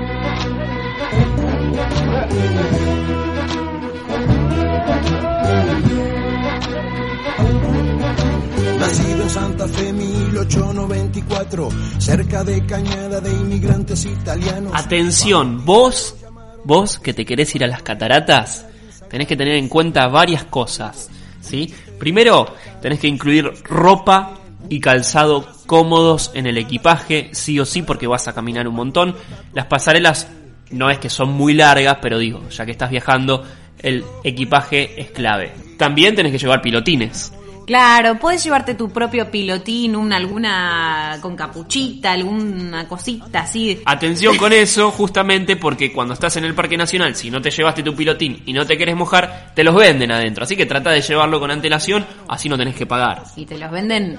Nacido 8.78 9.22
en 9.22 9.30
Santa 9.30 9.68
Fe 9.68 9.92
1894, 9.92 11.68
cerca 11.98 12.42
de 12.44 12.66
Cañada 12.66 13.20
de 13.20 13.30
inmigrantes 13.30 14.04
italianos. 14.04 14.72
Atención, 14.74 15.64
vos, 15.64 16.16
vos 16.64 16.98
que 16.98 17.14
te 17.14 17.24
querés 17.24 17.54
ir 17.54 17.64
a 17.64 17.66
las 17.66 17.82
cataratas, 17.82 18.66
tenés 19.08 19.26
que 19.26 19.36
tener 19.36 19.54
en 19.56 19.68
cuenta 19.68 20.08
varias 20.08 20.44
cosas, 20.44 21.10
¿sí? 21.40 21.72
Primero, 21.98 22.54
tenés 22.80 23.00
que 23.00 23.08
incluir 23.08 23.50
ropa 23.64 24.38
y 24.68 24.80
calzado 24.80 25.48
cómodos 25.66 26.30
en 26.34 26.46
el 26.46 26.58
equipaje, 26.58 27.30
sí 27.32 27.58
o 27.60 27.64
sí, 27.64 27.82
porque 27.82 28.06
vas 28.06 28.28
a 28.28 28.34
caminar 28.34 28.68
un 28.68 28.74
montón. 28.74 29.16
Las 29.52 29.66
pasarelas 29.66 30.28
no 30.70 30.90
es 30.90 30.98
que 30.98 31.10
son 31.10 31.30
muy 31.30 31.54
largas, 31.54 31.98
pero 32.00 32.18
digo, 32.18 32.48
ya 32.50 32.64
que 32.64 32.72
estás 32.72 32.90
viajando, 32.90 33.44
el 33.80 34.04
equipaje 34.24 35.00
es 35.00 35.10
clave. 35.10 35.52
También 35.76 36.14
tenés 36.14 36.32
que 36.32 36.38
llevar 36.38 36.62
pilotines. 36.62 37.32
Claro, 37.66 38.18
puedes 38.18 38.42
llevarte 38.42 38.74
tu 38.74 38.90
propio 38.90 39.30
pilotín, 39.30 39.96
una, 39.96 40.16
alguna 40.16 41.18
con 41.20 41.36
capuchita, 41.36 42.12
alguna 42.12 42.86
cosita 42.88 43.40
así. 43.40 43.80
Atención 43.84 44.36
con 44.36 44.52
eso, 44.54 44.90
justamente 44.90 45.56
porque 45.56 45.92
cuando 45.92 46.14
estás 46.14 46.36
en 46.36 46.44
el 46.44 46.54
Parque 46.54 46.76
Nacional, 46.76 47.14
si 47.14 47.30
no 47.30 47.40
te 47.40 47.50
llevaste 47.50 47.82
tu 47.82 47.94
pilotín 47.94 48.42
y 48.46 48.52
no 48.52 48.66
te 48.66 48.76
querés 48.76 48.96
mojar, 48.96 49.52
te 49.54 49.64
los 49.64 49.74
venden 49.74 50.12
adentro. 50.12 50.44
Así 50.44 50.56
que 50.56 50.66
trata 50.66 50.90
de 50.90 51.00
llevarlo 51.00 51.40
con 51.40 51.50
antelación, 51.50 52.06
así 52.28 52.48
no 52.48 52.58
tenés 52.58 52.74
que 52.74 52.86
pagar. 52.86 53.22
Y 53.36 53.46
te 53.46 53.58
los 53.58 53.70
venden 53.70 54.18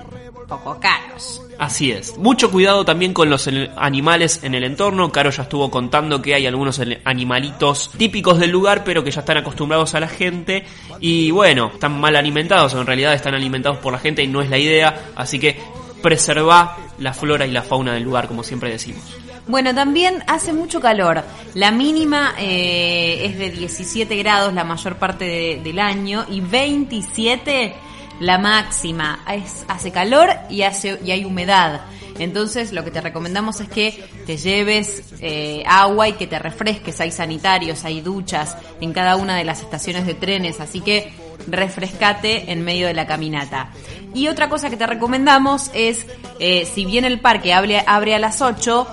poco 0.52 0.78
caros. 0.80 1.42
Así 1.62 1.92
es. 1.92 2.18
Mucho 2.18 2.50
cuidado 2.50 2.84
también 2.86 3.14
con 3.14 3.30
los 3.30 3.48
animales 3.78 4.44
en 4.44 4.56
el 4.56 4.64
entorno. 4.64 5.12
Caro 5.12 5.30
ya 5.30 5.44
estuvo 5.44 5.70
contando 5.70 6.20
que 6.20 6.34
hay 6.34 6.48
algunos 6.48 6.82
animalitos 7.06 7.92
típicos 8.00 8.40
del 8.40 8.50
lugar, 8.50 8.84
pero 8.84 9.04
que 9.04 9.12
ya 9.12 9.20
están 9.20 9.38
acostumbrados 9.38 9.94
a 9.94 10.00
la 10.00 10.08
gente. 10.08 10.66
Y 11.00 11.30
bueno, 11.30 11.70
están 11.72 12.00
mal 12.02 12.16
alimentados, 12.16 12.74
en 12.74 12.84
realidad 12.88 13.14
están 13.14 13.36
alimentados 13.36 13.78
por 13.78 13.94
la 13.94 14.00
gente 14.00 14.24
y 14.24 14.28
no 14.28 14.42
es 14.42 14.50
la 14.50 14.58
idea. 14.58 15.12
Así 15.16 15.38
que 15.38 15.60
preserva 16.02 16.78
la 16.98 17.14
flora 17.14 17.46
y 17.46 17.52
la 17.52 17.62
fauna 17.62 17.94
del 17.94 18.02
lugar, 18.04 18.28
como 18.28 18.42
siempre 18.42 18.72
decimos. 18.72 19.04
Bueno, 19.48 19.76
también 19.76 20.24
hace 20.26 20.54
mucho 20.54 20.80
calor. 20.82 21.22
La 21.54 21.70
mínima 21.72 22.34
eh, 22.40 23.22
es 23.24 23.38
de 23.38 23.52
17 23.52 24.16
grados 24.16 24.52
la 24.56 24.64
mayor 24.64 24.96
parte 24.96 25.26
de- 25.26 25.62
del 25.64 25.78
año 25.78 26.26
y 26.28 26.42
27 26.42 27.76
la 28.22 28.38
máxima. 28.38 29.20
Es- 29.34 29.66
hace 29.68 29.92
calor 29.92 30.30
y, 30.50 30.62
hace, 30.62 31.00
y 31.04 31.12
hay 31.12 31.26
humedad. 31.26 31.82
Entonces 32.20 32.72
lo 32.72 32.84
que 32.84 32.92
te 32.92 33.02
recomendamos 33.02 33.60
es 33.62 33.70
que 33.70 34.04
te 34.28 34.38
lleves 34.38 35.04
eh, 35.22 35.64
agua 35.66 36.08
y 36.08 36.14
que 36.14 36.28
te 36.28 36.38
refresques. 36.40 37.02
Hay 37.02 37.12
sanitarios, 37.12 37.84
hay 37.84 38.02
duchas 38.02 38.56
en 38.80 38.94
cada 38.94 39.16
una 39.16 39.36
de 39.36 39.44
las 39.44 39.62
estaciones 39.62 40.06
de 40.06 40.14
trenes, 40.14 40.60
así 40.60 40.82
que 40.82 41.12
refrescate 41.48 42.52
en 42.52 42.64
medio 42.64 42.88
de 42.88 42.94
la 42.94 43.08
caminata. 43.08 43.72
Y 44.14 44.28
otra 44.28 44.50
cosa 44.50 44.70
que 44.70 44.78
te 44.78 44.86
recomendamos 44.86 45.72
es, 45.74 46.06
eh, 46.40 46.68
si 46.72 46.86
bien 46.86 47.06
el 47.06 47.20
parque 47.20 47.54
abre, 47.54 47.84
abre 47.88 48.14
a 48.14 48.20
las 48.20 48.42
8, 48.42 48.88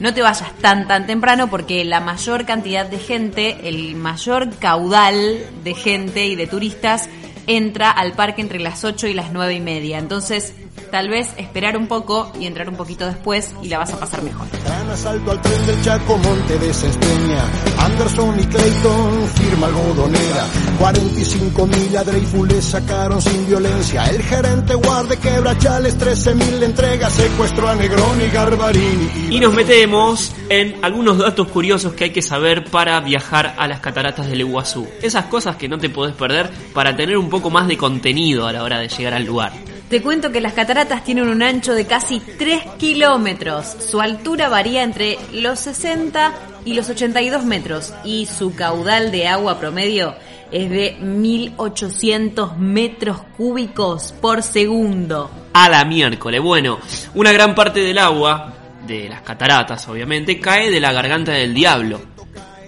no 0.00 0.12
te 0.12 0.22
vayas 0.22 0.50
tan 0.60 0.88
tan 0.88 1.06
temprano 1.06 1.48
porque 1.48 1.84
la 1.84 2.00
mayor 2.00 2.44
cantidad 2.46 2.86
de 2.86 2.98
gente, 2.98 3.68
el 3.68 3.94
mayor 3.94 4.56
caudal 4.58 5.38
de 5.62 5.74
gente 5.74 6.26
y 6.26 6.34
de 6.36 6.46
turistas 6.46 7.08
entra 7.46 7.90
al 7.90 8.12
parque 8.12 8.42
entre 8.42 8.60
las 8.60 8.84
8 8.84 9.06
y 9.06 9.14
las 9.14 9.32
9 9.32 9.54
y 9.54 9.60
media. 9.60 9.98
Entonces, 9.98 10.54
tal 10.90 11.08
vez 11.08 11.28
esperar 11.36 11.76
un 11.76 11.86
poco 11.88 12.32
y 12.40 12.46
entrar 12.46 12.68
un 12.68 12.76
poquito 12.76 13.06
después 13.06 13.54
y 13.62 13.68
la 13.68 13.78
vas 13.78 13.92
a 13.92 13.98
pasar 13.98 14.22
mejor. 14.22 14.46
Gran 14.64 14.90
asalto 14.90 15.30
al 15.30 15.40
tren 15.42 15.66
del 15.66 15.82
Chaco, 15.82 16.18
Monte 16.18 16.58
de 16.58 16.72
Cesteña. 16.72 17.44
Anderson 17.78 18.40
y 18.40 18.44
Clayton, 18.44 19.28
firma 19.34 19.66
algodonera. 19.66 20.46
45 20.78 21.66
mil 21.66 21.96
a 21.96 22.04
Dreyfus 22.04 22.48
le 22.48 22.62
sacaron 22.62 23.20
sin 23.20 23.46
violencia. 23.46 24.04
El 24.04 24.22
gerente 24.22 24.74
guarde 24.74 25.16
quebra 25.18 25.56
chales, 25.58 25.96
13 25.98 26.34
mil 26.34 26.60
le 26.60 26.66
entrega. 26.66 27.10
Secuestro 27.10 27.68
a 27.68 27.74
Negroni 27.74 28.24
y 28.24 28.30
Garbarini. 28.30 29.10
Y 29.30 29.40
nos 29.40 29.54
metemos 29.54 30.32
en 30.48 30.84
algunos 30.84 31.18
datos 31.18 31.48
curiosos 31.48 31.94
que 31.94 32.04
hay 32.04 32.10
que 32.10 32.22
saber 32.22 32.64
para 32.70 33.00
viajar 33.00 33.54
a 33.58 33.66
las 33.66 33.80
cataratas 33.80 34.26
del 34.28 34.40
Iguazú. 34.40 34.86
Esas 35.02 35.26
cosas 35.26 35.56
que 35.56 35.68
no 35.68 35.78
te 35.78 35.90
podés 35.90 36.14
perder 36.14 36.50
para 36.74 36.96
tener 36.96 37.16
un 37.16 37.30
poco 37.30 37.50
más 37.50 37.68
de 37.68 37.76
contenido 37.76 38.46
a 38.46 38.52
la 38.52 38.62
hora 38.62 38.78
de 38.78 38.88
llegar 38.88 39.14
al 39.14 39.24
lugar. 39.24 39.52
Te 39.88 40.02
cuento 40.02 40.32
que 40.32 40.40
las 40.40 40.52
cataratas 40.52 41.04
tienen 41.04 41.28
un 41.28 41.44
ancho 41.44 41.72
de 41.72 41.86
casi 41.86 42.18
3 42.18 42.64
kilómetros. 42.76 43.76
Su 43.78 44.00
altura 44.00 44.48
varía 44.48 44.82
entre 44.82 45.16
los 45.32 45.60
60 45.60 46.32
y 46.64 46.74
los 46.74 46.90
82 46.90 47.44
metros 47.44 47.94
y 48.04 48.26
su 48.26 48.52
caudal 48.56 49.12
de 49.12 49.28
agua 49.28 49.60
promedio 49.60 50.16
es 50.50 50.70
de 50.70 50.96
1800 51.00 52.58
metros 52.58 53.18
cúbicos 53.36 54.12
por 54.20 54.42
segundo. 54.42 55.30
A 55.52 55.68
la 55.68 55.84
miércoles. 55.84 56.42
Bueno, 56.42 56.80
una 57.14 57.30
gran 57.30 57.54
parte 57.54 57.78
del 57.78 57.98
agua, 57.98 58.54
de 58.88 59.08
las 59.08 59.22
cataratas 59.22 59.86
obviamente, 59.86 60.40
cae 60.40 60.68
de 60.68 60.80
la 60.80 60.92
garganta 60.92 61.30
del 61.30 61.54
diablo. 61.54 62.15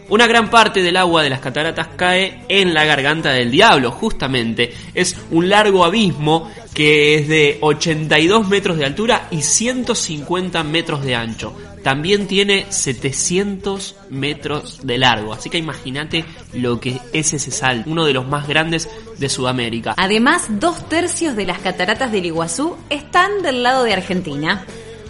Una 0.09 0.27
gran 0.27 0.49
parte 0.49 0.83
del 0.83 0.97
agua 0.97 1.23
de 1.23 1.29
las 1.29 1.41
cataratas 1.41 1.89
cae 1.97 2.45
en 2.49 2.73
la 2.73 2.85
garganta 2.85 3.31
del 3.31 3.51
diablo, 3.51 3.91
justamente. 3.91 4.73
Es 4.95 5.17
un 5.31 5.51
largo 5.51 5.85
abismo 5.85 6.51
que 6.73 7.17
es 7.17 7.29
de 7.29 7.59
82 7.61 8.49
metros 8.49 8.79
de 8.79 8.87
altura 8.87 9.29
y 9.31 9.43
150 9.43 10.63
metros 10.65 11.05
de 11.05 11.15
ancho. 11.15 11.55
También 11.83 12.27
tiene 12.27 12.67
700 12.71 13.97
metros 14.11 14.81
de 14.83 14.99
largo, 14.99 15.33
así 15.33 15.51
que 15.51 15.59
imagínate 15.59 16.25
lo 16.55 16.81
que 16.81 17.01
es 17.13 17.33
ese 17.35 17.51
salto, 17.51 17.91
uno 17.91 18.05
de 18.05 18.13
los 18.13 18.27
más 18.27 18.49
grandes 18.49 18.89
de 19.19 19.29
Sudamérica. 19.29 19.95
Además, 19.97 20.47
dos 20.49 20.89
tercios 20.89 21.37
de 21.37 21.47
las 21.47 21.59
cataratas 21.59 22.11
del 22.13 22.27
Iguazú 22.27 22.77
están 22.91 23.43
del 23.43 23.63
lado 23.63 23.85
de 23.85 23.93
Argentina. 23.93 24.65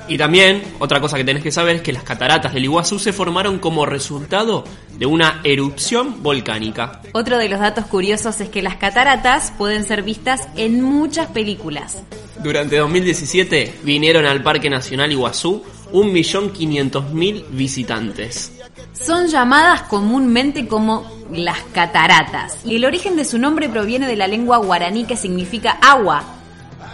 Y 0.09 0.17
también, 0.17 0.63
otra 0.79 1.01
cosa 1.01 1.17
que 1.17 1.25
tenés 1.25 1.43
que 1.43 1.53
saber 1.53 1.77
es 1.77 1.83
que 1.83 1.93
las 1.93 2.03
cataratas 2.03 2.55
del 2.55 2.65
Iguazú 2.65 2.99
se 2.99 3.13
formaron 3.13 3.59
como 3.59 3.85
resultado 3.85 4.65
de 4.97 5.07
una 5.07 5.41
erupción 5.45 6.23
volcánica. 6.23 7.03
Otro 7.13 7.39
de 7.39 7.49
los 7.49 7.61
datos 7.61 7.87
curiosos 7.87 8.41
es 8.41 8.49
que 8.49 8.63
las 8.63 8.77
cataratas 8.77 9.53
pueden 9.57 9.85
ser 9.85 10.03
vistas 10.03 10.49
en 10.57 10.81
muchas 10.83 11.29
películas. 11.29 12.03
Durante 12.43 12.79
2017 12.79 13.81
vinieron 13.83 14.25
al 14.25 14.43
Parque 14.43 14.71
Nacional 14.71 15.13
Iguazú 15.13 15.63
1.500.000 15.93 17.45
visitantes. 17.51 18.53
Son 18.93 19.27
llamadas 19.29 19.83
comúnmente 19.83 20.67
como 20.67 21.11
las 21.33 21.61
cataratas. 21.73 22.65
Y 22.65 22.77
el 22.77 22.85
origen 22.85 23.17
de 23.17 23.25
su 23.25 23.39
nombre 23.39 23.69
proviene 23.69 24.07
de 24.07 24.17
la 24.17 24.27
lengua 24.27 24.59
guaraní 24.59 25.05
que 25.05 25.17
significa 25.17 25.79
agua. 25.83 26.23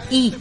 Y, 0.09 0.33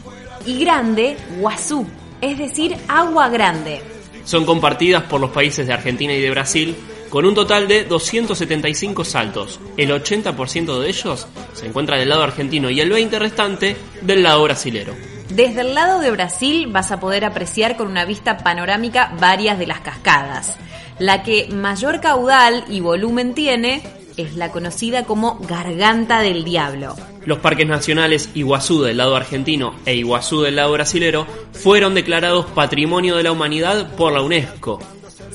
y 0.46 0.58
grande, 0.58 1.16
guazú, 1.38 1.86
es 2.32 2.38
decir, 2.38 2.76
agua 2.88 3.28
grande. 3.28 3.80
Son 4.24 4.44
compartidas 4.44 5.04
por 5.04 5.20
los 5.20 5.30
países 5.30 5.66
de 5.66 5.72
Argentina 5.72 6.12
y 6.12 6.20
de 6.20 6.30
Brasil 6.30 6.76
con 7.10 7.26
un 7.26 7.34
total 7.34 7.68
de 7.68 7.84
275 7.84 9.04
saltos. 9.04 9.60
El 9.76 9.90
80% 9.90 10.80
de 10.80 10.88
ellos 10.88 11.28
se 11.52 11.66
encuentra 11.66 11.96
del 11.96 12.08
lado 12.08 12.22
argentino 12.22 12.70
y 12.70 12.80
el 12.80 12.90
20% 12.90 13.18
restante 13.18 13.76
del 14.00 14.22
lado 14.22 14.42
brasilero. 14.42 14.94
Desde 15.28 15.60
el 15.60 15.74
lado 15.74 16.00
de 16.00 16.10
Brasil 16.10 16.66
vas 16.68 16.90
a 16.90 17.00
poder 17.00 17.24
apreciar 17.24 17.76
con 17.76 17.88
una 17.88 18.04
vista 18.04 18.38
panorámica 18.38 19.12
varias 19.20 19.58
de 19.58 19.66
las 19.66 19.80
cascadas. 19.80 20.56
La 20.98 21.22
que 21.22 21.48
mayor 21.52 22.00
caudal 22.00 22.64
y 22.68 22.80
volumen 22.80 23.34
tiene 23.34 23.82
es 24.16 24.36
la 24.36 24.50
conocida 24.50 25.04
como 25.04 25.38
Garganta 25.40 26.20
del 26.20 26.44
Diablo. 26.44 26.96
Los 27.24 27.38
parques 27.38 27.66
nacionales 27.66 28.28
Iguazú 28.34 28.82
del 28.82 28.98
lado 28.98 29.16
argentino 29.16 29.74
e 29.86 29.94
Iguazú 29.94 30.42
del 30.42 30.56
lado 30.56 30.72
brasilero 30.72 31.26
fueron 31.52 31.94
declarados 31.94 32.46
Patrimonio 32.46 33.16
de 33.16 33.22
la 33.22 33.32
Humanidad 33.32 33.94
por 33.96 34.12
la 34.12 34.22
UNESCO. 34.22 34.78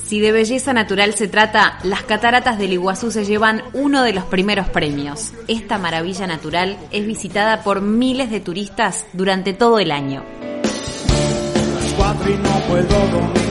Si 0.04 0.18
de 0.18 0.32
belleza 0.32 0.72
natural 0.72 1.14
se 1.14 1.28
trata, 1.28 1.78
las 1.84 2.02
cataratas 2.02 2.58
del 2.58 2.72
Iguazú 2.72 3.10
se 3.10 3.24
llevan 3.24 3.62
uno 3.74 4.02
de 4.02 4.12
los 4.12 4.24
primeros 4.24 4.68
premios. 4.68 5.32
Esta 5.46 5.78
maravilla 5.78 6.26
natural 6.26 6.76
es 6.90 7.06
visitada 7.06 7.62
por 7.62 7.80
miles 7.80 8.30
de 8.30 8.40
turistas 8.40 9.06
durante 9.12 9.52
todo 9.52 9.78
el 9.78 9.92
año. 9.92 10.24
Las 10.62 11.92
cuatro 11.96 12.30
y 12.30 12.36
no 12.36 12.60
puedo 12.68 13.08
dormir. 13.08 13.50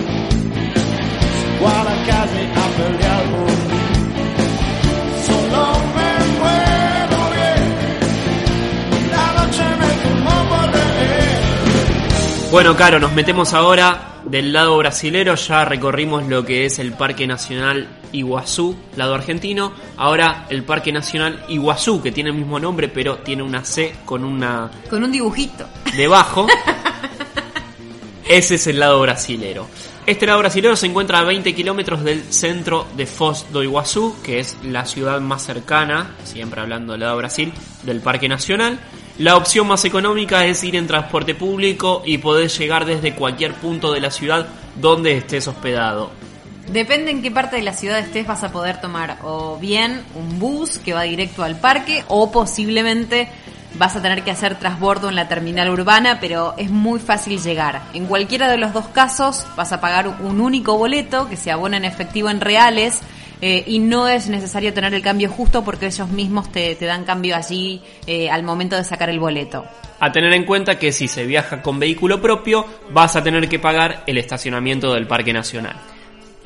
Salgo 1.60 1.68
a 1.68 1.84
la 1.84 2.06
calle 2.06 2.50
a 2.56 2.68
pelear 2.78 3.24
por 3.32 3.69
Bueno, 12.52 12.76
Caro, 12.76 13.00
nos 13.00 13.14
metemos 13.14 13.54
ahora 13.54 14.16
del 14.26 14.52
lado 14.52 14.76
brasilero, 14.78 15.36
ya 15.36 15.66
recorrimos 15.66 16.26
lo 16.28 16.44
que 16.44 16.66
es 16.66 16.80
el 16.80 16.94
Parque 16.94 17.28
Nacional 17.28 17.88
Iguazú, 18.12 18.76
lado 18.96 19.14
argentino. 19.14 19.72
Ahora 19.98 20.48
el 20.50 20.64
Parque 20.64 20.92
Nacional 20.92 21.46
Iguazú, 21.48 22.02
que 22.02 22.12
tiene 22.12 22.32
el 22.32 22.36
mismo 22.36 22.60
nombre, 22.60 22.88
pero 22.88 23.20
tiene 23.20 23.44
una 23.44 23.64
C 23.64 23.94
con 24.04 24.24
una 24.24 24.72
Con 24.90 25.04
un 25.04 25.12
dibujito. 25.12 25.68
debajo. 25.96 26.48
Ese 28.28 28.56
es 28.56 28.68
el 28.68 28.80
lado 28.80 29.00
brasilero. 29.02 29.68
Este 30.08 30.26
lado 30.26 30.40
brasilero 30.40 30.76
se 30.76 30.88
encuentra 30.88 31.20
a 31.20 31.24
20 31.24 31.54
kilómetros 31.54 32.04
del 32.04 32.24
centro 32.34 32.88
de 32.98 33.06
Foz 33.06 33.46
do 33.52 33.62
Iguazú, 33.62 34.16
que 34.24 34.40
es 34.40 34.58
la 34.64 34.86
ciudad 34.86 35.20
más 35.22 35.44
cercana, 35.44 36.16
siempre 36.24 36.62
hablando 36.62 36.94
del 36.94 37.02
lado 37.02 37.18
Brasil, 37.18 37.54
del 37.84 38.02
Parque 38.02 38.28
Nacional. 38.28 38.80
La 39.20 39.36
opción 39.36 39.68
más 39.68 39.84
económica 39.84 40.46
es 40.46 40.64
ir 40.64 40.78
en 40.78 40.88
transporte 40.88 41.36
público 41.36 42.04
y 42.06 42.20
poder 42.20 42.50
llegar 42.50 42.86
desde 42.86 43.16
cualquier 43.16 43.54
punto 43.54 43.92
de 43.92 44.00
la 44.00 44.12
ciudad 44.12 44.48
donde 44.80 45.18
estés 45.18 45.46
hospedado. 45.46 46.10
Depende 46.72 47.12
en 47.12 47.22
qué 47.22 47.30
parte 47.30 47.58
de 47.58 47.64
la 47.64 47.74
ciudad 47.74 48.00
estés, 48.00 48.26
vas 48.26 48.46
a 48.46 48.54
poder 48.54 48.80
tomar 48.80 49.18
o 49.24 49.58
bien 49.58 50.04
un 50.16 50.40
bus 50.40 50.78
que 50.78 50.94
va 50.94 51.02
directo 51.02 51.44
al 51.44 51.60
parque 51.60 52.06
o 52.08 52.32
posiblemente 52.32 53.28
vas 53.74 53.98
a 53.98 54.02
tener 54.02 54.24
que 54.24 54.32
hacer 54.32 54.58
transbordo 54.58 55.10
en 55.10 55.16
la 55.16 55.28
terminal 55.28 55.70
urbana, 55.70 56.20
pero 56.22 56.54
es 56.58 56.72
muy 56.72 57.02
fácil 57.02 57.42
llegar. 57.42 57.82
En 57.94 58.06
cualquiera 58.06 58.50
de 58.50 58.56
los 58.56 58.72
dos 58.72 58.88
casos 58.88 59.46
vas 59.58 59.74
a 59.74 59.82
pagar 59.82 60.08
un 60.08 60.40
único 60.40 60.78
boleto 60.78 61.28
que 61.28 61.36
se 61.36 61.52
abona 61.52 61.76
en 61.76 61.84
efectivo 61.84 62.30
en 62.30 62.40
reales. 62.40 63.00
Eh, 63.42 63.64
y 63.66 63.80
no 63.80 64.08
es 64.08 64.28
necesario 64.28 64.74
tener 64.74 64.94
el 64.94 65.02
cambio 65.02 65.30
justo 65.30 65.64
porque 65.64 65.88
ellos 65.88 66.10
mismos 66.10 66.52
te, 66.52 66.76
te 66.76 66.86
dan 66.86 67.06
cambio 67.06 67.36
allí 67.36 67.82
eh, 68.06 68.30
al 68.30 68.44
momento 68.44 68.76
de 68.76 68.84
sacar 68.84 69.10
el 69.10 69.20
boleto. 69.20 69.66
A 70.00 70.12
tener 70.12 70.34
en 70.34 70.46
cuenta 70.46 70.80
que 70.80 70.92
si 70.92 71.08
se 71.08 71.26
viaja 71.26 71.62
con 71.62 71.80
vehículo 71.80 72.22
propio, 72.22 72.66
vas 72.92 73.16
a 73.16 73.24
tener 73.24 73.48
que 73.50 73.60
pagar 73.60 74.04
el 74.08 74.18
estacionamiento 74.18 74.94
del 74.94 75.08
Parque 75.08 75.34
Nacional. 75.34 75.76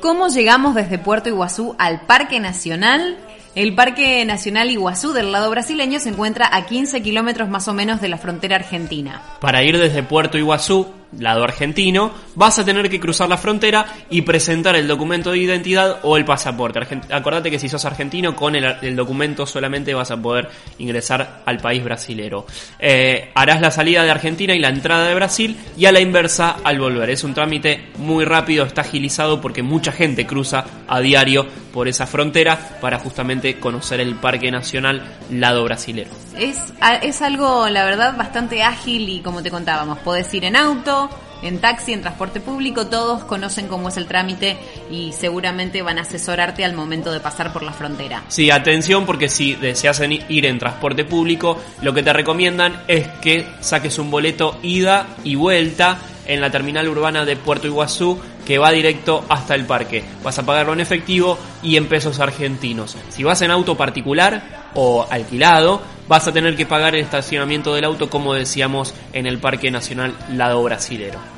¿Cómo 0.00 0.28
llegamos 0.28 0.74
desde 0.74 0.98
Puerto 0.98 1.28
Iguazú 1.28 1.74
al 1.78 2.02
Parque 2.02 2.38
Nacional? 2.40 3.16
El 3.54 3.74
Parque 3.76 4.24
Nacional 4.24 4.68
Iguazú 4.68 5.12
del 5.12 5.30
lado 5.30 5.48
brasileño 5.48 6.00
se 6.00 6.08
encuentra 6.08 6.50
a 6.52 6.66
15 6.66 7.02
kilómetros 7.02 7.48
más 7.48 7.68
o 7.68 7.72
menos 7.72 8.00
de 8.00 8.08
la 8.08 8.18
frontera 8.18 8.56
argentina. 8.56 9.22
Para 9.40 9.62
ir 9.62 9.78
desde 9.78 10.02
Puerto 10.02 10.36
Iguazú, 10.36 10.92
lado 11.18 11.44
argentino, 11.44 12.12
vas 12.34 12.58
a 12.58 12.64
tener 12.64 12.88
que 12.90 13.00
cruzar 13.00 13.28
la 13.28 13.36
frontera 13.38 13.86
y 14.10 14.22
presentar 14.22 14.76
el 14.76 14.88
documento 14.88 15.30
de 15.32 15.38
identidad 15.38 15.98
o 16.02 16.16
el 16.16 16.24
pasaporte. 16.24 16.80
Argen- 16.80 17.04
Acordate 17.12 17.50
que 17.50 17.58
si 17.58 17.68
sos 17.68 17.84
argentino, 17.84 18.34
con 18.34 18.56
el, 18.56 18.64
el 18.82 18.96
documento 18.96 19.46
solamente 19.46 19.94
vas 19.94 20.10
a 20.10 20.16
poder 20.20 20.48
ingresar 20.78 21.42
al 21.46 21.58
país 21.58 21.82
brasilero. 21.84 22.46
Eh, 22.78 23.30
harás 23.34 23.60
la 23.60 23.70
salida 23.70 24.02
de 24.02 24.10
Argentina 24.10 24.54
y 24.54 24.58
la 24.58 24.68
entrada 24.68 25.06
de 25.08 25.14
Brasil 25.14 25.56
y 25.76 25.86
a 25.86 25.92
la 25.92 26.00
inversa 26.00 26.56
al 26.64 26.78
volver. 26.78 27.10
Es 27.10 27.24
un 27.24 27.34
trámite 27.34 27.90
muy 27.98 28.24
rápido, 28.24 28.64
está 28.64 28.82
agilizado 28.82 29.40
porque 29.40 29.62
mucha 29.62 29.92
gente 29.92 30.26
cruza 30.26 30.64
a 30.88 31.00
diario 31.00 31.46
por 31.72 31.88
esa 31.88 32.06
frontera 32.06 32.78
para 32.80 32.98
justamente 32.98 33.58
conocer 33.58 34.00
el 34.00 34.14
Parque 34.16 34.50
Nacional 34.50 35.02
lado 35.30 35.64
brasilero. 35.64 36.10
Es, 36.38 36.72
es 37.02 37.22
algo, 37.22 37.68
la 37.68 37.84
verdad, 37.84 38.16
bastante 38.16 38.62
ágil 38.62 39.08
y 39.08 39.20
como 39.20 39.42
te 39.42 39.50
contábamos, 39.50 39.98
podés 39.98 40.32
ir 40.34 40.44
en 40.44 40.54
auto, 40.56 41.03
en 41.42 41.60
taxi, 41.60 41.92
en 41.92 42.00
transporte 42.00 42.40
público, 42.40 42.86
todos 42.86 43.24
conocen 43.24 43.68
cómo 43.68 43.88
es 43.88 43.96
el 43.96 44.06
trámite 44.06 44.56
y 44.90 45.12
seguramente 45.12 45.82
van 45.82 45.98
a 45.98 46.02
asesorarte 46.02 46.64
al 46.64 46.74
momento 46.74 47.12
de 47.12 47.20
pasar 47.20 47.52
por 47.52 47.62
la 47.62 47.72
frontera. 47.72 48.22
Sí, 48.28 48.50
atención 48.50 49.04
porque 49.04 49.28
si 49.28 49.54
deseas 49.54 50.00
ir 50.28 50.46
en 50.46 50.58
transporte 50.58 51.04
público, 51.04 51.58
lo 51.82 51.92
que 51.92 52.02
te 52.02 52.12
recomiendan 52.12 52.82
es 52.88 53.06
que 53.20 53.46
saques 53.60 53.98
un 53.98 54.10
boleto 54.10 54.58
ida 54.62 55.06
y 55.22 55.34
vuelta 55.34 55.98
en 56.26 56.40
la 56.40 56.50
terminal 56.50 56.88
urbana 56.88 57.24
de 57.24 57.36
Puerto 57.36 57.66
Iguazú 57.66 58.18
que 58.46 58.58
va 58.58 58.70
directo 58.70 59.24
hasta 59.28 59.54
el 59.54 59.66
parque. 59.66 60.02
Vas 60.22 60.38
a 60.38 60.46
pagarlo 60.46 60.72
en 60.72 60.80
efectivo 60.80 61.38
y 61.62 61.76
en 61.76 61.88
pesos 61.88 62.20
argentinos. 62.20 62.96
Si 63.10 63.22
vas 63.22 63.42
en 63.42 63.50
auto 63.50 63.76
particular 63.76 64.63
o 64.74 65.06
alquilado, 65.10 65.80
vas 66.08 66.26
a 66.26 66.32
tener 66.32 66.56
que 66.56 66.66
pagar 66.66 66.94
el 66.94 67.02
estacionamiento 67.02 67.74
del 67.74 67.84
auto 67.84 68.10
como 68.10 68.34
decíamos 68.34 68.94
en 69.12 69.26
el 69.26 69.38
Parque 69.38 69.70
Nacional 69.70 70.14
Lado 70.30 70.62
Brasilero. 70.62 71.34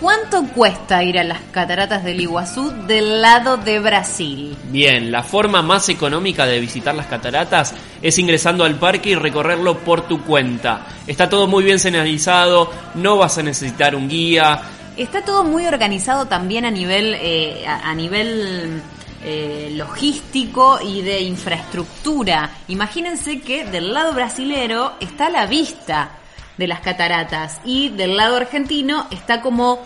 ¿Cuánto 0.00 0.44
cuesta 0.54 1.04
ir 1.04 1.18
a 1.18 1.24
las 1.24 1.40
cataratas 1.50 2.02
del 2.02 2.22
Iguazú 2.22 2.72
del 2.86 3.20
lado 3.20 3.58
de 3.58 3.80
Brasil? 3.80 4.56
Bien, 4.70 5.12
la 5.12 5.22
forma 5.22 5.60
más 5.60 5.90
económica 5.90 6.46
de 6.46 6.58
visitar 6.58 6.94
las 6.94 7.04
cataratas 7.04 7.74
es 8.00 8.18
ingresando 8.18 8.64
al 8.64 8.76
parque 8.76 9.10
y 9.10 9.14
recorrerlo 9.14 9.76
por 9.80 10.08
tu 10.08 10.22
cuenta. 10.22 10.86
Está 11.06 11.28
todo 11.28 11.46
muy 11.46 11.64
bien 11.64 11.78
señalizado, 11.78 12.70
no 12.94 13.18
vas 13.18 13.36
a 13.36 13.42
necesitar 13.42 13.94
un 13.94 14.08
guía. 14.08 14.62
Está 14.96 15.22
todo 15.22 15.44
muy 15.44 15.66
organizado 15.66 16.24
también 16.24 16.64
a 16.64 16.70
nivel, 16.70 17.14
eh, 17.20 17.66
a, 17.66 17.90
a 17.90 17.94
nivel 17.94 18.80
eh, 19.22 19.70
logístico 19.74 20.78
y 20.82 21.02
de 21.02 21.20
infraestructura. 21.22 22.50
Imagínense 22.68 23.40
que 23.40 23.64
del 23.64 23.92
lado 23.92 24.12
brasilero 24.14 24.94
está 25.00 25.28
la 25.30 25.46
vista 25.46 26.10
de 26.56 26.66
las 26.66 26.80
cataratas 26.80 27.60
y 27.64 27.90
del 27.90 28.16
lado 28.16 28.36
argentino 28.36 29.06
está 29.10 29.40
como 29.40 29.78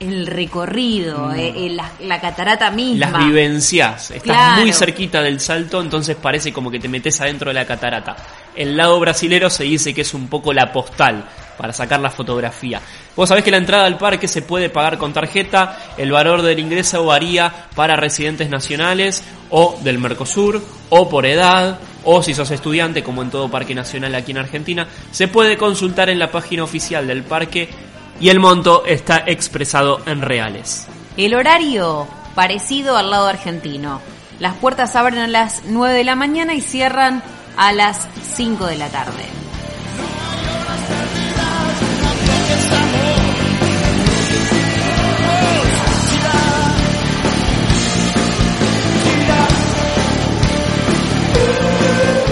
el 0.00 0.26
recorrido, 0.26 1.28
Mm. 1.28 1.34
eh, 1.36 1.52
eh, 1.56 1.70
la, 1.70 1.90
la 2.00 2.20
catarata 2.20 2.70
misma. 2.70 3.10
Las 3.10 3.26
vivencias. 3.26 4.10
Estás 4.10 4.22
Claro. 4.22 4.60
muy 4.62 4.72
cerquita 4.72 5.22
del 5.22 5.40
salto, 5.40 5.80
entonces 5.80 6.16
parece 6.16 6.52
como 6.52 6.70
que 6.70 6.78
te 6.80 6.88
metes 6.88 7.20
adentro 7.20 7.50
de 7.50 7.54
la 7.54 7.64
catarata. 7.64 8.16
El 8.56 8.76
lado 8.76 8.98
brasilero 9.00 9.48
se 9.50 9.64
dice 9.64 9.94
que 9.94 10.00
es 10.02 10.12
un 10.12 10.28
poco 10.28 10.52
la 10.52 10.72
postal 10.72 11.24
para 11.56 11.72
sacar 11.72 12.00
la 12.00 12.10
fotografía. 12.10 12.80
Vos 13.16 13.28
sabés 13.28 13.44
que 13.44 13.50
la 13.50 13.56
entrada 13.56 13.86
al 13.86 13.98
parque 13.98 14.28
se 14.28 14.42
puede 14.42 14.70
pagar 14.70 14.98
con 14.98 15.12
tarjeta, 15.12 15.78
el 15.96 16.12
valor 16.12 16.42
del 16.42 16.58
ingreso 16.58 17.04
varía 17.04 17.52
para 17.74 17.96
residentes 17.96 18.50
nacionales 18.50 19.22
o 19.50 19.78
del 19.82 19.98
Mercosur, 19.98 20.62
o 20.90 21.08
por 21.08 21.26
edad, 21.26 21.78
o 22.04 22.22
si 22.22 22.34
sos 22.34 22.50
estudiante, 22.50 23.02
como 23.02 23.22
en 23.22 23.30
todo 23.30 23.50
parque 23.50 23.74
nacional 23.74 24.14
aquí 24.14 24.32
en 24.32 24.38
Argentina, 24.38 24.88
se 25.10 25.28
puede 25.28 25.56
consultar 25.56 26.10
en 26.10 26.18
la 26.18 26.30
página 26.30 26.64
oficial 26.64 27.06
del 27.06 27.22
parque 27.22 27.68
y 28.20 28.28
el 28.28 28.40
monto 28.40 28.84
está 28.86 29.24
expresado 29.26 30.00
en 30.06 30.22
reales. 30.22 30.86
El 31.16 31.34
horario 31.34 32.06
parecido 32.34 32.96
al 32.96 33.10
lado 33.10 33.28
argentino. 33.28 34.00
Las 34.40 34.54
puertas 34.54 34.96
abren 34.96 35.20
a 35.20 35.28
las 35.28 35.62
9 35.66 35.94
de 35.94 36.04
la 36.04 36.16
mañana 36.16 36.54
y 36.54 36.60
cierran 36.60 37.22
a 37.56 37.72
las 37.72 38.08
5 38.34 38.66
de 38.66 38.76
la 38.76 38.88
tarde. 38.88 39.43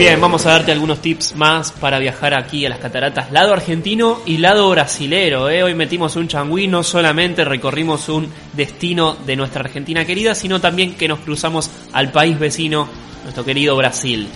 Bien, 0.02 0.20
vamos 0.20 0.46
a 0.46 0.50
darte 0.50 0.72
algunos 0.72 1.00
tips 1.00 1.36
más 1.36 1.70
para 1.70 2.00
viajar 2.00 2.34
aquí 2.34 2.66
a 2.66 2.68
las 2.68 2.80
cataratas, 2.80 3.30
lado 3.30 3.52
argentino 3.52 4.18
y 4.26 4.38
lado 4.38 4.68
brasilero. 4.68 5.48
¿eh? 5.48 5.62
Hoy 5.62 5.74
metimos 5.74 6.16
un 6.16 6.26
changüí, 6.26 6.66
no 6.66 6.82
solamente 6.82 7.44
recorrimos 7.44 8.08
un 8.08 8.28
destino 8.52 9.14
de 9.14 9.36
nuestra 9.36 9.60
Argentina 9.60 10.04
querida, 10.04 10.34
sino 10.34 10.60
también 10.60 10.96
que 10.96 11.06
nos 11.06 11.20
cruzamos 11.20 11.70
al 11.92 12.10
país 12.10 12.36
vecino, 12.36 12.88
nuestro 13.22 13.44
querido 13.44 13.76
Brasil. 13.76 14.26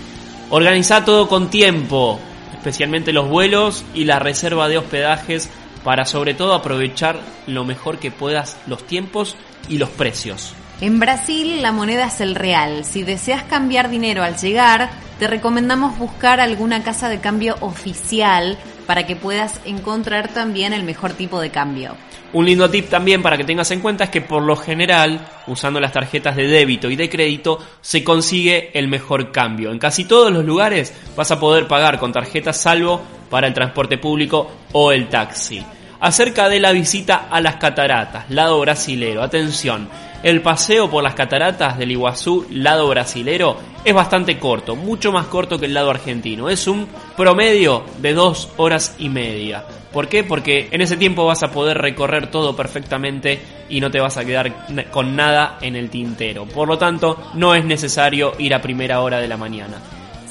Organiza 0.51 1.05
todo 1.05 1.27
con 1.27 1.51
tiempo, 1.51 2.21
especialmente 2.53 3.13
los 3.13 3.29
vuelos 3.29 3.85
y 3.93 4.05
la 4.05 4.21
reserva 4.21 4.69
de 4.69 4.79
hospedajes 4.79 5.51
para 5.83 6.05
sobre 6.05 6.35
todo 6.35 6.55
aprovechar 6.55 7.19
lo 7.49 7.65
mejor 7.65 7.99
que 7.99 8.13
puedas 8.13 8.57
los 8.69 8.87
tiempos 8.87 9.35
y 9.69 9.79
los 9.79 9.89
precios. 9.89 10.55
En 10.81 11.01
Brasil 11.01 11.61
la 11.61 11.73
moneda 11.73 12.07
es 12.07 12.21
el 12.21 12.37
real. 12.37 12.85
Si 12.85 13.03
deseas 13.03 13.43
cambiar 13.43 13.91
dinero 13.91 14.23
al 14.23 14.37
llegar, 14.37 15.06
te 15.19 15.27
recomendamos 15.27 15.99
buscar 15.99 16.41
alguna 16.41 16.83
casa 16.83 17.09
de 17.09 17.21
cambio 17.21 17.57
oficial 17.61 18.59
para 18.87 19.07
que 19.07 19.17
puedas 19.17 19.61
encontrar 19.65 20.29
también 20.29 20.73
el 20.73 20.85
mejor 20.85 21.13
tipo 21.13 21.41
de 21.41 21.51
cambio. 21.51 21.97
Un 22.33 22.45
lindo 22.45 22.69
tip 22.69 22.91
también 22.91 23.23
para 23.23 23.37
que 23.37 23.45
tengas 23.45 23.71
en 23.71 23.81
cuenta 23.81 24.05
es 24.05 24.11
que 24.11 24.21
por 24.21 24.43
lo 24.43 24.57
general, 24.57 25.27
usando 25.47 25.81
las 25.81 25.93
tarjetas 25.93 26.37
de 26.37 26.47
débito 26.47 26.91
y 26.91 26.97
de 26.97 27.09
crédito, 27.09 27.59
se 27.81 28.05
consigue 28.05 28.77
el 28.79 28.89
mejor 28.89 29.33
cambio. 29.33 29.71
En 29.71 29.79
casi 29.79 30.05
todos 30.05 30.33
los 30.33 30.45
lugares 30.45 30.93
vas 31.17 31.31
a 31.31 31.41
poder 31.41 31.67
pagar 31.67 31.99
con 31.99 32.13
tarjetas 32.13 32.61
salvo 32.61 33.01
para 33.31 33.47
el 33.47 33.55
transporte 33.55 33.97
público 33.97 34.51
o 34.73 34.93
el 34.93 35.09
taxi. 35.09 35.65
Acerca 35.99 36.49
de 36.51 36.61
la 36.61 36.73
visita 36.73 37.29
a 37.31 37.41
las 37.41 37.57
cataratas, 37.57 38.29
lado 38.29 38.61
brasilero, 38.61 39.23
atención, 39.23 39.89
el 40.27 40.43
paseo 40.43 40.91
por 40.91 41.05
las 41.05 41.15
cataratas 41.15 41.79
del 41.79 41.93
Iguazú, 41.93 42.49
lado 42.51 42.89
brasilero, 42.89 43.59
es 43.85 43.95
bastante 43.95 44.41
corto, 44.41 44.75
mucho 44.75 45.13
más 45.13 45.29
corto 45.29 45.57
que 45.57 45.67
el 45.67 45.75
lado 45.75 45.89
argentino. 45.89 46.49
Es 46.49 46.67
un 46.67 46.89
promedio 47.17 47.85
de 47.99 48.13
dos 48.13 48.49
horas 48.57 48.97
y 48.99 49.09
media. 49.09 49.65
¿Por 49.93 50.09
qué? 50.09 50.25
Porque 50.25 50.67
en 50.73 50.81
ese 50.81 50.97
tiempo 50.97 51.27
vas 51.27 51.45
a 51.45 51.53
poder 51.53 51.79
recorrer 51.79 52.29
todo 52.29 52.57
perfectamente 52.57 53.39
y 53.69 53.81
no 53.81 53.93
te 53.93 54.01
vas 54.01 54.17
a 54.17 54.25
quedar 54.25 54.53
con 54.91 55.15
nada 55.15 55.59
en 55.61 55.77
el 55.77 55.91
tintero. 55.91 56.45
Por 56.45 56.67
lo 56.67 56.77
tanto, 56.77 57.31
no 57.35 57.55
es 57.55 57.65
necesario 57.65 58.33
ir 58.41 58.53
a 58.53 58.61
primera 58.61 59.03
hora 59.03 59.19
de 59.19 59.29
la 59.29 59.37
mañana. 59.37 59.77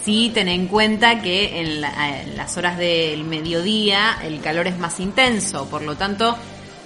Sí, 0.04 0.30
ten 0.34 0.50
en 0.50 0.68
cuenta 0.68 1.22
que 1.22 1.62
en, 1.62 1.86
en 1.86 2.36
las 2.36 2.58
horas 2.58 2.78
del 2.78 3.24
mediodía 3.24 4.18
el 4.26 4.42
calor 4.42 4.68
es 4.68 4.78
más 4.78 5.00
intenso, 5.00 5.70
por 5.70 5.84
lo 5.84 5.96
tanto, 5.96 6.36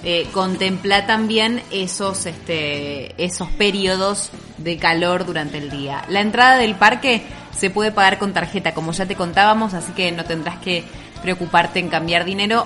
eh, 0.03 0.27
contempla 0.31 1.05
también 1.05 1.61
esos, 1.71 2.25
este, 2.25 3.21
esos 3.23 3.49
periodos 3.49 4.31
de 4.57 4.77
calor 4.77 5.25
durante 5.25 5.57
el 5.57 5.69
día. 5.69 6.03
La 6.07 6.21
entrada 6.21 6.57
del 6.57 6.75
parque 6.75 7.23
se 7.51 7.69
puede 7.69 7.91
pagar 7.91 8.17
con 8.17 8.33
tarjeta, 8.33 8.73
como 8.73 8.93
ya 8.93 9.05
te 9.05 9.15
contábamos, 9.15 9.73
así 9.73 9.91
que 9.91 10.11
no 10.11 10.23
tendrás 10.23 10.57
que 10.59 10.85
preocuparte 11.21 11.79
en 11.79 11.89
cambiar 11.89 12.25
dinero. 12.25 12.65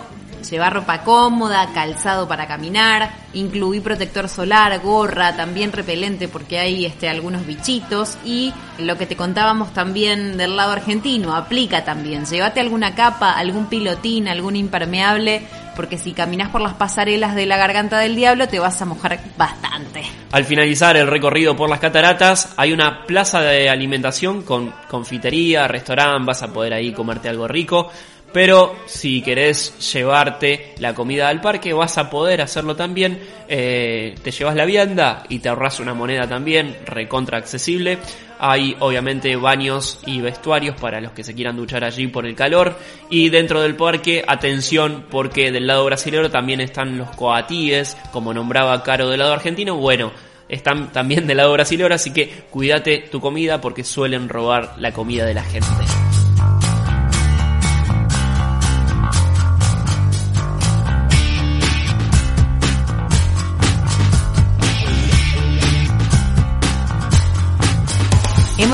Llevar 0.49 0.73
ropa 0.73 1.03
cómoda, 1.03 1.69
calzado 1.73 2.27
para 2.27 2.47
caminar, 2.47 3.13
incluir 3.33 3.81
protector 3.81 4.27
solar, 4.27 4.77
gorra, 4.81 5.37
también 5.37 5.71
repelente 5.71 6.27
porque 6.27 6.59
hay 6.59 6.85
este, 6.85 7.07
algunos 7.07 7.47
bichitos 7.47 8.17
y 8.25 8.53
lo 8.77 8.97
que 8.97 9.05
te 9.05 9.15
contábamos 9.15 9.73
también 9.73 10.35
del 10.35 10.57
lado 10.57 10.73
argentino, 10.73 11.33
aplica 11.33 11.85
también. 11.85 12.25
Llévate 12.25 12.59
alguna 12.59 12.93
capa, 12.93 13.31
algún 13.31 13.67
pilotín, 13.67 14.27
algún 14.27 14.57
impermeable, 14.57 15.43
porque 15.75 15.97
si 15.97 16.13
caminas 16.13 16.49
por 16.49 16.61
las 16.61 16.73
pasarelas 16.73 17.35
de 17.35 17.45
la 17.45 17.57
garganta 17.57 17.99
del 17.99 18.15
diablo 18.15 18.47
te 18.47 18.59
vas 18.59 18.81
a 18.81 18.85
mojar 18.85 19.19
bastante. 19.37 20.03
Al 20.31 20.45
finalizar 20.45 20.97
el 20.97 21.07
recorrido 21.07 21.55
por 21.55 21.69
las 21.69 21.79
cataratas, 21.79 22.53
hay 22.57 22.73
una 22.73 23.05
plaza 23.05 23.41
de 23.41 23.69
alimentación 23.69 24.41
con 24.43 24.73
confitería, 24.89 25.67
restaurante, 25.67 26.25
vas 26.25 26.43
a 26.43 26.51
poder 26.51 26.73
ahí 26.73 26.91
comerte 26.91 27.29
algo 27.29 27.47
rico. 27.47 27.89
Pero 28.33 28.75
si 28.87 29.21
querés 29.21 29.93
llevarte 29.93 30.73
la 30.79 30.95
comida 30.95 31.29
al 31.29 31.39
parque, 31.39 31.71
vas 31.71 31.99
a 31.99 32.09
poder 32.09 32.41
hacerlo 32.41 32.75
también. 32.75 33.19
Eh, 33.47 34.15
te 34.23 34.31
llevas 34.31 34.55
la 34.55 34.65
vianda 34.65 35.23
y 35.29 35.37
te 35.37 35.49
ahorras 35.49 35.79
una 35.79 35.93
moneda 35.93 36.27
también, 36.27 36.75
recontra 36.87 37.37
accesible. 37.37 37.99
Hay 38.45 38.75
obviamente 38.81 39.37
baños 39.37 39.99
y 40.05 40.19
vestuarios 40.19 40.75
para 40.75 40.99
los 40.99 41.13
que 41.13 41.23
se 41.23 41.33
quieran 41.33 41.55
duchar 41.55 41.85
allí 41.85 42.07
por 42.07 42.25
el 42.25 42.35
calor. 42.35 42.77
Y 43.09 43.29
dentro 43.29 43.61
del 43.61 43.77
parque, 43.77 44.21
atención, 44.27 45.05
porque 45.09 45.49
del 45.49 45.65
lado 45.65 45.85
brasileño 45.85 46.29
también 46.29 46.59
están 46.59 46.97
los 46.97 47.09
coatíes, 47.11 47.95
como 48.11 48.33
nombraba 48.33 48.83
Caro 48.83 49.09
del 49.09 49.19
lado 49.19 49.31
argentino. 49.31 49.77
Bueno, 49.77 50.11
están 50.49 50.91
también 50.91 51.25
del 51.25 51.37
lado 51.37 51.53
brasileño, 51.53 51.95
así 51.95 52.11
que 52.11 52.43
cuídate 52.49 53.07
tu 53.09 53.21
comida 53.21 53.61
porque 53.61 53.85
suelen 53.85 54.27
robar 54.27 54.75
la 54.77 54.91
comida 54.91 55.25
de 55.25 55.35
la 55.35 55.43
gente. 55.43 55.67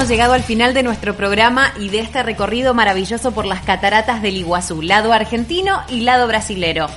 Llegado 0.10 0.34
al 0.34 0.42
final 0.42 0.74
de 0.74 0.82
nuestro 0.82 1.16
programa 1.16 1.72
y 1.80 1.90
de 1.90 2.00
este 2.00 2.24
recorrido 2.24 2.74
maravilloso 2.74 3.32
por 3.32 3.46
las 3.46 3.62
cataratas 3.62 4.24
del 4.24 4.38
Iguazú, 4.38 4.82
lado 4.82 5.14
argentino 5.14 5.84
y 5.88 6.00
lado 6.00 6.28
brasilero. 6.28 6.88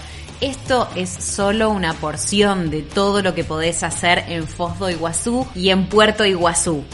Esto 0.40 0.88
es 0.96 1.10
solo 1.10 1.68
una 1.68 1.92
porción 1.92 2.70
de 2.70 2.80
todo 2.80 3.20
lo 3.20 3.34
que 3.34 3.44
podés 3.44 3.82
hacer 3.82 4.24
en 4.28 4.48
Foz 4.48 4.78
do 4.78 4.88
Iguazú 4.88 5.46
y 5.54 5.68
en 5.68 5.88
Puerto 5.88 6.24
Iguazú. 6.24 6.84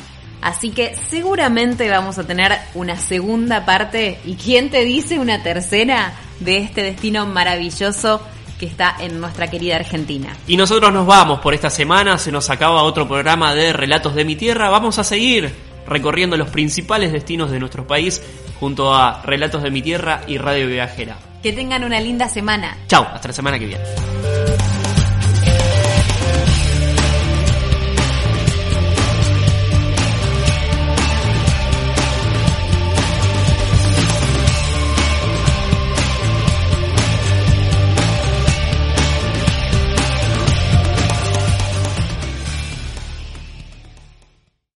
Así 0.43 0.71
que 0.71 0.97
seguramente 1.09 1.89
vamos 1.89 2.19
a 2.19 2.25
tener 2.25 2.59
una 2.75 2.97
segunda 2.97 3.65
parte 3.65 4.19
y 4.25 4.35
quién 4.35 4.71
te 4.71 4.85
dice 4.85 5.21
una 5.21 5.45
tercera 5.45 6.15
de 6.41 6.57
este 6.59 6.83
destino 6.83 7.27
maravilloso 7.27 8.21
que 8.59 8.67
está 8.67 8.97
en 8.99 9.21
nuestra 9.21 9.47
querida 9.49 9.77
Argentina. 9.77 10.37
Y 10.49 10.57
nosotros 10.57 10.93
nos 10.93 11.07
vamos 11.07 11.39
por 11.39 11.55
esta 11.55 11.71
semana, 11.71 12.19
se 12.19 12.33
nos 12.33 12.51
acaba 12.51 12.83
otro 12.83 13.07
programa 13.07 13.55
de 13.55 13.73
Relatos 13.73 14.17
de 14.17 14.25
mi 14.25 14.35
Tierra. 14.35 14.69
Vamos 14.69 14.99
a 14.99 15.05
seguir 15.05 15.68
recorriendo 15.88 16.37
los 16.37 16.51
principales 16.51 17.12
destinos 17.12 17.51
de 17.51 17.59
nuestro 17.59 17.87
país 17.87 18.22
junto 18.61 18.94
a 18.94 19.22
Relatos 19.22 19.62
de 19.62 19.70
mi 19.70 19.83
Tierra 19.83 20.22
y 20.27 20.38
Radio 20.38 20.66
Viajera. 20.68 21.16
Que 21.42 21.53
tengan 21.53 21.85
una 21.85 22.01
linda 22.01 22.29
semana. 22.29 22.77
Chao, 22.88 23.07
hasta 23.12 23.29
la 23.29 23.35
semana 23.35 23.59
que 23.59 23.66
viene. 23.66 24.38